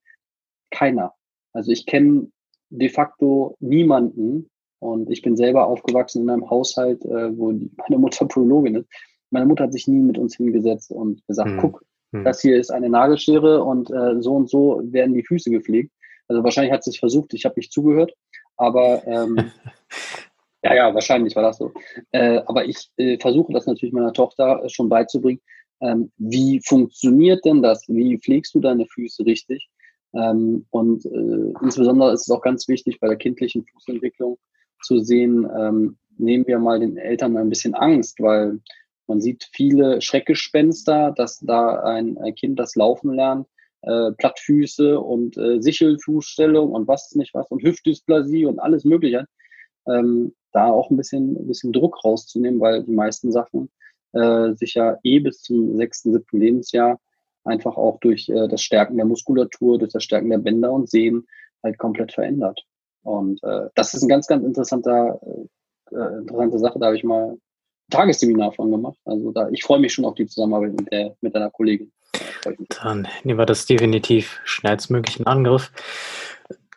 Keiner. 0.72 1.13
Also 1.58 1.72
ich 1.72 1.88
kenne 1.88 2.28
de 2.70 2.88
facto 2.88 3.58
niemanden 3.60 4.48
und 4.78 5.10
ich 5.10 5.24
bin 5.24 5.36
selber 5.36 5.65
aufgewachsen 5.65 6.22
in 6.22 6.30
einem 6.30 6.48
Haushalt, 6.48 7.04
äh, 7.04 7.36
wo 7.36 7.52
meine 7.78 7.98
Mutter 7.98 8.28
Prologin 8.28 8.76
ist. 8.76 8.88
Meine 9.32 9.48
Mutter 9.48 9.63
hat 9.63 9.74
sich 9.74 9.88
nie 9.88 10.00
mit 10.00 10.20
uns 10.20 10.36
hingesetzt 10.38 10.91
und 10.91 11.26
gesagt, 11.26 11.50
hm. 11.50 11.58
guck, 11.60 11.84
hm. 12.12 12.24
das 12.24 12.41
hier 12.41 12.58
ist 12.58 12.70
eine 12.70 12.89
Nagelschere 12.89 13.63
und 13.63 13.89
äh, 13.89 14.22
so 14.22 14.36
und 14.36 14.50
so 14.50 14.82
werden 14.84 15.15
die 15.15 15.24
Füße 15.24 15.50
gepflegt. 15.50 15.91
Also 16.28 16.43
wahrscheinlich 16.43 16.72
hat 16.72 16.84
sie 16.84 16.91
es 16.91 16.98
versucht, 16.98 17.34
ich 17.34 17.43
habe 17.43 17.56
nicht 17.58 17.72
zugehört, 17.72 18.13
aber 18.56 19.02
ähm, 19.08 19.52
Ja, 20.63 20.76
ja, 20.76 20.93
wahrscheinlich 20.93 21.36
war 21.36 21.43
das 21.43 21.58
so. 21.58 21.72
Äh, 22.12 22.41
aber 22.46 22.65
ich 22.65 22.89
äh, 22.98 23.17
versuche 23.20 23.54
das 23.54 23.67
natürlich 23.67 23.93
meiner 23.93 24.12
Tochter 24.12 24.67
schon 24.67 24.89
beizubringen. 24.89 25.39
Ähm, 25.80 26.12
wie 26.17 26.60
funktioniert 26.65 27.46
denn 27.46 27.62
das? 27.62 27.88
Wie 27.88 28.17
pflegst 28.17 28.54
du 28.56 28.60
deine 28.60 28.86
Füße 28.86 29.26
richtig? 29.26 29.70
Ähm, 30.13 30.65
und 30.70 31.06
äh, 31.06 31.54
insbesondere 31.62 32.13
ist 32.13 32.22
es 32.22 32.32
auch 32.32 32.41
ganz 32.41 32.67
wichtig 32.67 33.00
bei 33.00 33.08
der 33.08 33.17
kindlichen 33.17 33.65
Fußentwicklung 33.65 34.38
zu 34.82 35.00
sehen, 35.00 35.48
ähm, 35.58 35.98
nehmen 36.17 36.48
wir 36.48 36.60
mal 36.60 36.80
den 36.80 36.98
Eltern 36.98 37.38
ein 37.38 37.50
bisschen 37.50 37.76
Angst, 37.76 38.20
weil 38.20 38.60
man 39.08 39.22
sieht 39.22 39.50
viele 39.54 40.02
Schreckgespenster, 40.02 41.13
dass 41.15 41.39
da 41.39 41.82
ein 41.84 42.17
Kind 42.36 42.60
das 42.60 42.76
Laufen 42.76 43.13
lernt, 43.13 43.48
äh, 43.82 44.12
Plattfüße 44.12 45.00
und 45.00 45.38
äh, 45.38 45.62
Sichelfußstellung 45.62 46.72
und 46.72 46.88
was 46.88 47.15
nicht 47.15 47.34
was 47.34 47.48
und 47.50 47.63
Hüftdysplasie 47.63 48.46
und 48.46 48.60
alles 48.60 48.84
Mögliche, 48.84 49.26
ähm, 49.88 50.34
da 50.52 50.67
auch 50.67 50.89
ein 50.89 50.98
bisschen, 50.98 51.38
ein 51.38 51.48
bisschen 51.48 51.72
Druck 51.72 52.04
rauszunehmen, 52.04 52.60
weil 52.60 52.84
die 52.84 52.91
meisten 52.91 53.32
Sachen 53.32 53.70
äh, 54.13 54.54
sich 54.56 54.74
ja 54.74 54.98
eh 55.04 55.20
bis 55.20 55.41
zum 55.41 55.78
sechsten, 55.78 56.12
siebten 56.12 56.39
Lebensjahr 56.39 57.00
einfach 57.48 57.78
auch 57.78 58.00
durch 58.00 58.30
äh, 58.30 58.48
das 58.48 58.62
Stärken 58.62 58.98
der 58.98 59.06
Muskulatur, 59.06 59.80
durch 59.80 59.92
das 59.92 60.04
Stärken 60.04 60.30
der 60.30 60.38
Bänder 60.38 60.72
und 60.72 60.90
Sehnen 60.90 61.28
halt 61.64 61.78
komplett 61.78 62.14
verändert. 62.14 62.62
Und 63.04 63.42
äh, 63.44 63.70
das 63.76 63.94
ist 63.94 64.04
ein 64.04 64.10
ganz, 64.10 64.28
ganz 64.28 64.44
interessanter, 64.46 65.20
äh, 65.24 65.96
äh 65.96 66.20
interessante 66.20 66.60
Sache. 66.60 66.80
Da 66.80 66.88
habe 66.88 66.98
ich 66.98 67.04
mal 67.04 67.32
ein 67.32 67.40
Tagesseminar 67.90 68.52
von 68.52 68.70
gemacht. 68.70 69.00
Also 69.06 69.32
da, 69.32 69.50
ich 69.50 69.64
freue 69.64 69.80
mich 69.80 69.94
schon 69.94 70.06
auf 70.06 70.16
die 70.16 70.28
Zusammenarbeit 70.28 70.74
mit, 70.74 70.92
der, 70.92 71.16
mit 71.22 71.34
deiner 71.34 71.50
Kollegin. 71.50 71.92
Dann 72.82 73.08
nehmen 73.24 73.40
wir 73.40 73.46
das 73.46 73.66
definitiv 73.66 74.40
schnellstmöglich 74.44 75.20
in 75.20 75.28
Angriff. 75.28 75.72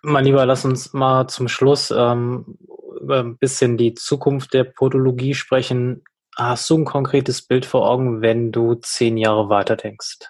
Mein 0.03 0.25
Lieber, 0.25 0.47
lass 0.47 0.65
uns 0.65 0.93
mal 0.93 1.29
zum 1.29 1.49
Schluss 1.49 1.93
ähm, 1.95 2.59
über 3.01 3.21
ein 3.21 3.37
bisschen 3.37 3.77
die 3.77 3.95
Zukunft 3.95 4.55
der 4.55 4.65
Podologie 4.65 5.35
sprechen. 5.35 6.03
Hast 6.37 6.71
du 6.71 6.79
ein 6.79 6.85
konkretes 6.85 7.43
Bild 7.43 7.67
vor 7.67 7.89
Augen, 7.89 8.23
wenn 8.23 8.53
du 8.53 8.75
zehn 8.77 9.17
Jahre 9.17 9.49
weiter 9.49 9.77
denkst? 9.77 10.21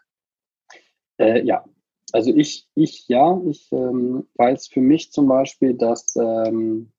Äh, 1.21 1.45
ja, 1.45 1.65
also 2.13 2.35
ich, 2.35 2.67
ich 2.75 3.07
ja, 3.09 3.39
ich 3.47 3.71
ähm, 3.73 4.27
weiß 4.37 4.69
für 4.69 4.81
mich 4.81 5.13
zum 5.13 5.29
Beispiel, 5.29 5.75
dass 5.75 6.17
ähm, 6.17 6.93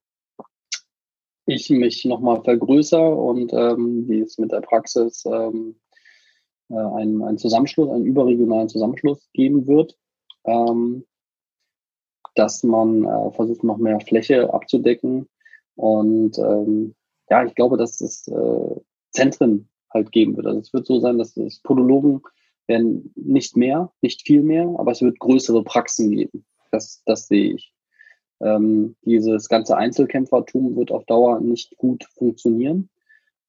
ich 1.47 1.71
mich 1.71 2.05
nochmal 2.05 2.43
vergrößere 2.43 3.15
und 3.15 3.51
ähm, 3.51 4.07
wie 4.07 4.19
es 4.19 4.37
mit 4.37 4.51
der 4.51 4.61
Praxis 4.61 5.25
ähm, 5.25 5.75
äh, 6.69 6.75
einen, 6.75 7.23
einen 7.23 7.39
Zusammenschluss, 7.39 7.89
einen 7.89 8.05
überregionalen 8.05 8.69
Zusammenschluss 8.69 9.27
geben 9.33 9.65
wird, 9.65 9.97
ähm, 10.45 11.03
dass 12.35 12.61
man 12.61 13.03
äh, 13.03 13.31
versucht, 13.31 13.63
noch 13.63 13.77
mehr 13.77 13.99
Fläche 14.01 14.53
abzudecken. 14.53 15.27
Und 15.75 16.37
ähm, 16.37 16.93
ja, 17.27 17.43
ich 17.43 17.55
glaube, 17.55 17.75
dass 17.75 18.01
es 18.01 18.27
äh, 18.27 18.75
Zentren 19.09 19.67
halt 19.89 20.11
geben 20.11 20.37
wird. 20.37 20.45
Also 20.45 20.59
es 20.59 20.73
wird 20.73 20.85
so 20.85 20.99
sein, 20.99 21.17
dass 21.17 21.35
es 21.37 21.59
Podologen 21.59 22.21
werden 22.71 23.11
nicht 23.15 23.57
mehr, 23.57 23.91
nicht 24.01 24.21
viel 24.25 24.41
mehr, 24.41 24.73
aber 24.77 24.91
es 24.91 25.01
wird 25.01 25.19
größere 25.19 25.63
Praxen 25.63 26.11
geben. 26.11 26.45
Das, 26.71 27.03
das 27.05 27.27
sehe 27.27 27.55
ich. 27.55 27.73
Ähm, 28.39 28.95
dieses 29.03 29.49
ganze 29.49 29.75
Einzelkämpfertum 29.77 30.75
wird 30.77 30.91
auf 30.91 31.05
Dauer 31.05 31.41
nicht 31.41 31.77
gut 31.77 32.05
funktionieren. 32.17 32.89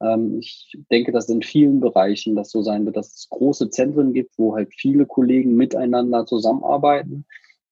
Ähm, 0.01 0.39
ich 0.41 0.77
denke, 0.91 1.13
dass 1.13 1.29
in 1.29 1.43
vielen 1.43 1.81
Bereichen 1.81 2.35
das 2.35 2.51
so 2.51 2.63
sein 2.63 2.85
wird, 2.85 2.97
dass 2.97 3.15
es 3.15 3.29
große 3.31 3.71
Zentren 3.71 4.13
gibt, 4.13 4.37
wo 4.39 4.55
halt 4.55 4.75
viele 4.75 5.07
Kollegen 5.07 5.55
miteinander 5.55 6.27
zusammenarbeiten, 6.27 7.25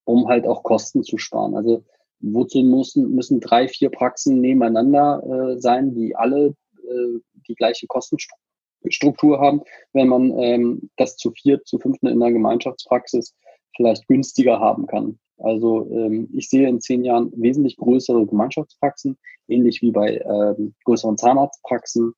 um 0.04 0.28
halt 0.28 0.46
auch 0.46 0.62
Kosten 0.62 1.02
zu 1.02 1.18
sparen. 1.18 1.56
Also 1.56 1.84
wozu 2.20 2.62
müssen, 2.62 3.10
müssen 3.14 3.40
drei, 3.40 3.66
vier 3.68 3.90
Praxen 3.90 4.40
nebeneinander 4.40 5.22
äh, 5.24 5.60
sein, 5.60 5.94
die 5.94 6.14
alle 6.14 6.54
äh, 6.76 7.18
die 7.48 7.54
gleiche 7.54 7.86
Kostenstruktur 7.86 8.49
haben, 8.82 9.62
wenn 9.92 10.08
man 10.08 10.38
ähm, 10.38 10.90
das 10.96 11.16
zu 11.16 11.30
vier, 11.32 11.62
zu 11.64 11.78
fünften 11.78 12.06
in 12.06 12.22
einer 12.22 12.32
Gemeinschaftspraxis 12.32 13.34
vielleicht 13.76 14.06
günstiger 14.08 14.60
haben 14.60 14.86
kann. 14.86 15.18
Also 15.38 15.88
ähm, 15.90 16.28
ich 16.34 16.48
sehe 16.48 16.68
in 16.68 16.80
zehn 16.80 17.04
Jahren 17.04 17.32
wesentlich 17.34 17.76
größere 17.76 18.26
Gemeinschaftspraxen, 18.26 19.16
ähnlich 19.48 19.80
wie 19.82 19.90
bei 19.90 20.18
ähm, 20.18 20.74
größeren 20.84 21.16
Zahnarztpraxen, 21.16 22.12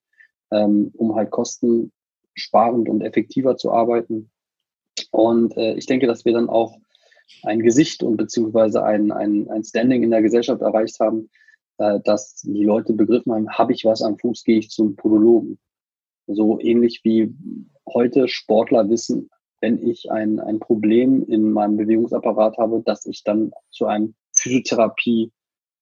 ähm, 0.51 0.91
um 0.97 1.15
halt 1.15 1.31
kostensparend 1.31 2.89
und 2.89 3.03
effektiver 3.03 3.57
zu 3.57 3.71
arbeiten. 3.73 4.31
Und 5.11 5.57
äh, 5.57 5.75
ich 5.75 5.87
denke, 5.87 6.07
dass 6.07 6.25
wir 6.25 6.33
dann 6.33 6.49
auch 6.49 6.77
ein 7.45 7.61
Gesicht 7.61 8.03
und 8.03 8.17
beziehungsweise 8.17 8.85
ein, 8.85 9.13
ein, 9.13 9.49
ein 9.49 9.65
Standing 9.65 10.03
in 10.03 10.11
der 10.11 10.23
Gesellschaft 10.23 10.61
erreicht 10.61 10.99
haben, 11.01 11.31
äh, 11.79 12.01
dass 12.05 12.43
die 12.43 12.65
Leute 12.65 12.93
begriffen 12.93 13.33
haben, 13.33 13.51
habe 13.51 13.73
ich 13.73 13.85
was 13.85 14.03
am 14.03 14.19
Fuß, 14.19 14.45
gehe 14.45 14.59
ich 14.59 14.71
zum 14.71 14.97
Podologen. 14.97 15.59
So 16.35 16.59
ähnlich 16.61 17.01
wie 17.05 17.35
heute 17.87 18.29
Sportler 18.29 18.89
wissen, 18.89 19.31
wenn 19.61 19.87
ich 19.87 20.11
ein, 20.11 20.41
ein 20.41 20.59
Problem 20.59 21.25
in 21.29 21.53
meinem 21.53 21.77
Bewegungsapparat 21.77 22.59
habe, 22.59 22.83
dass 22.85 23.07
ich 23.07 23.23
dann 23.23 23.53
zu 23.71 23.87
einem 23.87 24.15
Physiotherapie, 24.33 25.33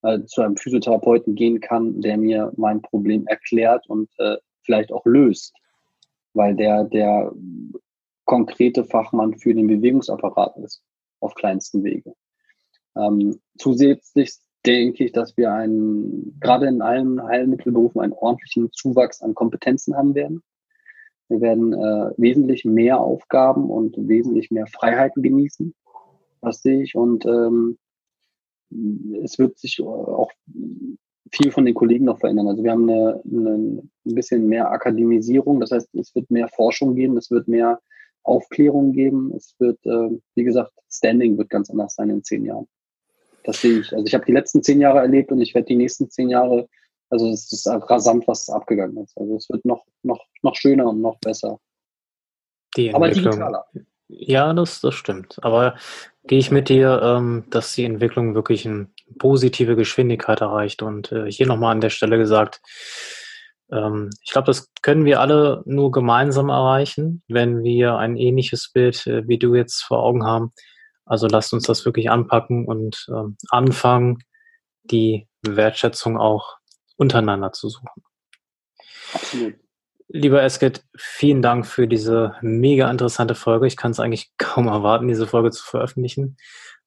äh, 0.03 0.21
zu 0.25 0.43
einem 0.43 0.57
Physiotherapeuten 0.57 1.35
gehen 1.35 1.61
kann, 1.61 2.01
der 2.01 2.19
mir 2.19 2.53
mein 2.57 2.83
Problem 2.83 3.27
erklärt 3.27 3.89
und 3.89 4.11
äh, 4.19 4.37
vielleicht 4.63 4.93
auch 4.93 5.05
löst, 5.07 5.55
weil 6.35 6.55
der 6.55 6.85
der 6.85 7.33
konkrete 8.25 8.85
Fachmann 8.85 9.37
für 9.39 9.55
den 9.55 9.67
Bewegungsapparat 9.67 10.57
ist, 10.59 10.83
auf 11.21 11.35
kleinsten 11.35 11.83
Wege. 11.83 12.15
Ähm, 12.97 13.41
zusätzlich 13.59 14.35
denke 14.67 15.05
ich, 15.05 15.13
dass 15.13 15.37
wir 15.37 15.53
einen, 15.53 16.39
gerade 16.41 16.67
in 16.67 16.83
allen 16.83 17.23
Heilmittelberufen 17.23 18.01
einen 18.01 18.13
ordentlichen 18.13 18.71
Zuwachs 18.73 19.23
an 19.23 19.35
Kompetenzen 19.35 19.97
haben 19.97 20.15
werden. 20.15 20.43
Wir 21.29 21.41
werden 21.41 21.73
äh, 21.73 22.13
wesentlich 22.17 22.65
mehr 22.65 23.01
Aufgaben 23.01 23.71
und 23.71 23.97
wesentlich 23.97 24.51
mehr 24.51 24.67
Freiheiten 24.67 25.23
genießen. 25.23 25.75
Das 26.43 26.63
sehe 26.63 26.83
ich. 26.83 26.95
Und 26.95 27.25
ähm, 27.25 27.79
es 29.23 29.39
wird 29.39 29.59
sich 29.59 29.81
auch 29.81 30.31
viel 31.33 31.53
von 31.53 31.65
den 31.65 31.75
Kollegen 31.75 32.07
noch 32.07 32.19
verändern. 32.19 32.49
Also 32.49 32.65
wir 32.65 32.73
haben 32.73 32.89
eine, 32.89 33.23
eine, 33.25 33.83
ein 34.05 34.15
bisschen 34.15 34.49
mehr 34.49 34.71
Akademisierung. 34.71 35.61
Das 35.61 35.71
heißt, 35.71 35.95
es 35.95 36.15
wird 36.15 36.31
mehr 36.31 36.49
Forschung 36.49 36.95
geben, 36.95 37.17
es 37.17 37.31
wird 37.31 37.47
mehr 37.47 37.81
Aufklärung 38.23 38.93
geben. 38.93 39.33
Es 39.35 39.55
wird, 39.59 39.79
äh, 39.87 40.11
wie 40.35 40.45
gesagt, 40.45 40.73
Standing 40.91 41.39
wird 41.39 41.51
ganz 41.51 41.71
anders 41.71 41.95
sein 41.95 42.11
in 42.11 42.25
zehn 42.25 42.45
Jahren. 42.45 42.67
Das 43.45 43.61
sehe 43.61 43.81
ich. 43.81 43.93
Also 43.93 44.05
ich 44.07 44.15
habe 44.15 44.25
die 44.25 44.33
letzten 44.33 44.63
zehn 44.63 44.81
Jahre 44.81 45.01
erlebt 45.01 45.33
und 45.33 45.41
ich 45.41 45.55
werde 45.55 45.67
die 45.67 45.77
nächsten 45.77 46.11
zehn 46.11 46.29
Jahre 46.29 46.69
also 47.11 47.29
es 47.29 47.53
ist 47.53 47.67
rasant, 47.67 48.27
was 48.29 48.49
abgegangen 48.49 48.97
ist. 48.99 49.19
Also 49.19 49.37
es 49.37 49.51
wird 49.51 49.65
noch, 49.65 49.85
noch, 50.03 50.25
noch 50.43 50.55
schöner 50.55 50.89
und 50.89 51.01
noch 51.01 51.19
besser. 51.19 51.59
Die 52.77 52.95
Aber 52.95 53.11
digitaler. 53.11 53.67
Ja, 54.09 54.53
das, 54.55 54.81
das 54.81 54.95
stimmt. 54.95 55.39
Aber 55.43 55.77
gehe 56.25 56.39
ich 56.39 56.51
mit 56.53 56.69
dir, 56.69 57.01
ähm, 57.03 57.45
dass 57.51 57.75
die 57.75 57.85
Entwicklung 57.85 58.35
wirklich 58.35 58.67
eine 58.67 58.89
positive 59.19 59.75
Geschwindigkeit 59.75 60.41
erreicht. 60.41 60.83
Und 60.83 61.11
äh, 61.11 61.31
hier 61.31 61.47
nochmal 61.47 61.73
an 61.73 61.81
der 61.81 61.91
Stelle 61.91 62.17
gesagt, 62.17 62.61
ähm, 63.73 64.11
ich 64.23 64.31
glaube, 64.31 64.47
das 64.47 64.71
können 64.83 65.05
wir 65.05 65.21
alle 65.21 65.63
nur 65.67 65.91
gemeinsam 65.91 66.49
erreichen, 66.49 67.23
wenn 67.29 67.65
wir 67.65 67.97
ein 67.97 68.17
ähnliches 68.17 68.71
Bild 68.73 69.05
äh, 69.09 69.27
wie 69.27 69.39
du 69.39 69.57
jetzt 69.57 69.83
vor 69.83 70.03
Augen 70.03 70.25
haben. 70.25 70.53
Also 71.11 71.27
lasst 71.27 71.53
uns 71.53 71.65
das 71.65 71.85
wirklich 71.85 72.09
anpacken 72.09 72.67
und 72.67 73.05
ähm, 73.09 73.37
anfangen, 73.49 74.19
die 74.85 75.27
Wertschätzung 75.43 76.17
auch 76.17 76.59
untereinander 76.97 77.51
zu 77.51 77.69
suchen. 77.69 77.89
Absolut. 79.13 79.55
Lieber 80.07 80.41
Esket, 80.41 80.85
vielen 80.97 81.43
Dank 81.43 81.67
für 81.67 81.89
diese 81.89 82.37
mega 82.43 82.89
interessante 82.89 83.35
Folge. 83.35 83.67
Ich 83.67 83.77
kann 83.77 83.91
es 83.91 83.99
eigentlich 83.99 84.31
kaum 84.39 84.69
erwarten, 84.69 85.09
diese 85.09 85.27
Folge 85.27 85.51
zu 85.51 85.65
veröffentlichen. 85.65 86.37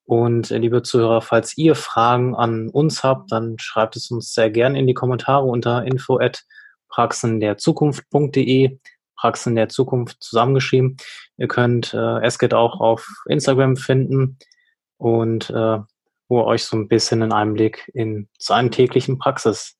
Und 0.05 0.51
äh, 0.51 0.57
liebe 0.57 0.83
Zuhörer, 0.83 1.21
falls 1.21 1.57
ihr 1.57 1.75
Fragen 1.75 2.33
an 2.33 2.69
uns 2.69 3.03
habt, 3.03 3.29
dann 3.29 3.59
schreibt 3.59 3.97
es 3.97 4.09
uns 4.09 4.33
sehr 4.33 4.49
gerne 4.49 4.79
in 4.79 4.87
die 4.87 4.93
Kommentare 4.93 5.43
unter 5.43 5.83
info 5.83 6.17
at 6.17 6.45
praxenderzukunft.de 6.87 8.79
Praxen 9.23 9.55
der 9.55 9.69
Zukunft 9.69 10.21
zusammengeschrieben. 10.21 10.97
Ihr 11.37 11.47
könnt 11.47 11.93
äh, 11.93 12.19
Esket 12.19 12.53
auch 12.53 12.81
auf 12.81 13.07
Instagram 13.25 13.77
finden 13.77 14.37
und 14.97 15.49
äh, 15.49 15.79
wo 16.27 16.41
ihr 16.41 16.45
euch 16.45 16.65
so 16.65 16.75
ein 16.75 16.89
bisschen 16.89 17.23
einen 17.23 17.31
Einblick 17.31 17.89
in 17.93 18.27
seinen 18.37 18.69
täglichen 18.69 19.19
Praxis 19.19 19.77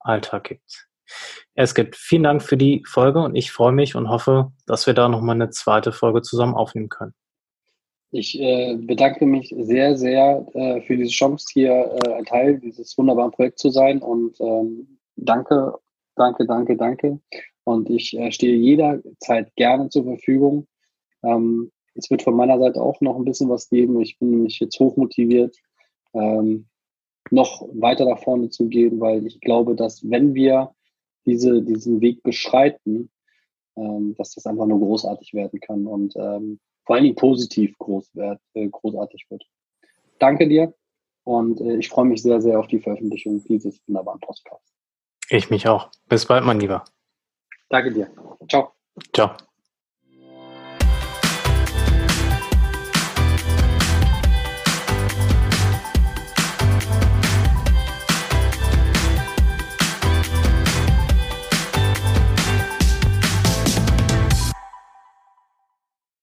Alltag 0.00 0.44
gibt. 0.44 0.86
Es 1.54 1.74
gibt 1.74 1.94
vielen 1.94 2.22
Dank 2.22 2.42
für 2.42 2.56
die 2.56 2.84
Folge 2.88 3.20
und 3.20 3.36
ich 3.36 3.52
freue 3.52 3.72
mich 3.72 3.96
und 3.96 4.08
hoffe, 4.08 4.52
dass 4.66 4.86
wir 4.86 4.94
da 4.94 5.10
nochmal 5.10 5.34
eine 5.34 5.50
zweite 5.50 5.92
Folge 5.92 6.22
zusammen 6.22 6.54
aufnehmen 6.54 6.88
können. 6.88 7.12
Ich 8.12 8.40
äh, 8.40 8.76
bedanke 8.76 9.26
mich 9.26 9.54
sehr, 9.58 9.94
sehr 9.98 10.46
äh, 10.54 10.80
für 10.80 10.96
diese 10.96 11.10
Chance, 11.10 11.48
hier 11.52 11.98
äh, 12.06 12.14
ein 12.14 12.24
Teil 12.24 12.58
dieses 12.60 12.96
wunderbaren 12.96 13.32
Projekts 13.32 13.60
zu 13.60 13.68
sein 13.68 13.98
und 13.98 14.40
ähm, 14.40 14.98
danke, 15.16 15.74
danke, 16.14 16.46
danke, 16.46 16.76
danke. 16.78 17.20
Und 17.66 17.90
ich 17.90 18.16
äh, 18.16 18.30
stehe 18.30 18.54
jederzeit 18.54 19.52
gerne 19.56 19.88
zur 19.88 20.04
Verfügung. 20.04 20.68
Ähm, 21.24 21.72
es 21.94 22.08
wird 22.10 22.22
von 22.22 22.36
meiner 22.36 22.60
Seite 22.60 22.80
auch 22.80 23.00
noch 23.00 23.16
ein 23.16 23.24
bisschen 23.24 23.48
was 23.48 23.68
geben. 23.68 24.00
Ich 24.00 24.18
bin 24.20 24.30
nämlich 24.30 24.60
jetzt 24.60 24.78
hochmotiviert. 24.78 25.56
Ähm, 26.14 26.68
noch 27.32 27.68
weiter 27.72 28.04
nach 28.04 28.22
vorne 28.22 28.50
zu 28.50 28.68
gehen, 28.68 29.00
weil 29.00 29.26
ich 29.26 29.40
glaube, 29.40 29.74
dass 29.74 30.08
wenn 30.08 30.34
wir 30.34 30.70
diese, 31.26 31.60
diesen 31.60 32.00
Weg 32.00 32.22
beschreiten, 32.22 33.10
ähm, 33.74 34.14
dass 34.16 34.34
das 34.34 34.46
einfach 34.46 34.66
nur 34.66 34.78
großartig 34.78 35.34
werden 35.34 35.58
kann 35.58 35.88
und 35.88 36.14
ähm, 36.14 36.60
vor 36.84 36.94
allen 36.94 37.04
Dingen 37.04 37.16
positiv 37.16 37.76
groß 37.78 38.14
wird, 38.14 38.40
äh, 38.54 38.68
großartig 38.68 39.26
wird. 39.28 39.44
Danke 40.20 40.48
dir 40.48 40.72
und 41.24 41.60
äh, 41.60 41.78
ich 41.78 41.88
freue 41.88 42.04
mich 42.04 42.22
sehr, 42.22 42.40
sehr 42.40 42.60
auf 42.60 42.68
die 42.68 42.78
Veröffentlichung 42.78 43.42
dieses 43.42 43.80
wunderbaren 43.88 44.20
Podcasts. 44.20 44.72
Ich 45.30 45.50
mich 45.50 45.66
auch. 45.66 45.90
Bis 46.08 46.26
bald, 46.26 46.44
mein 46.44 46.60
Lieber. 46.60 46.84
Danke 47.68 47.92
dir. 47.92 48.10
Ciao. 48.48 48.74
Ciao. 49.12 49.36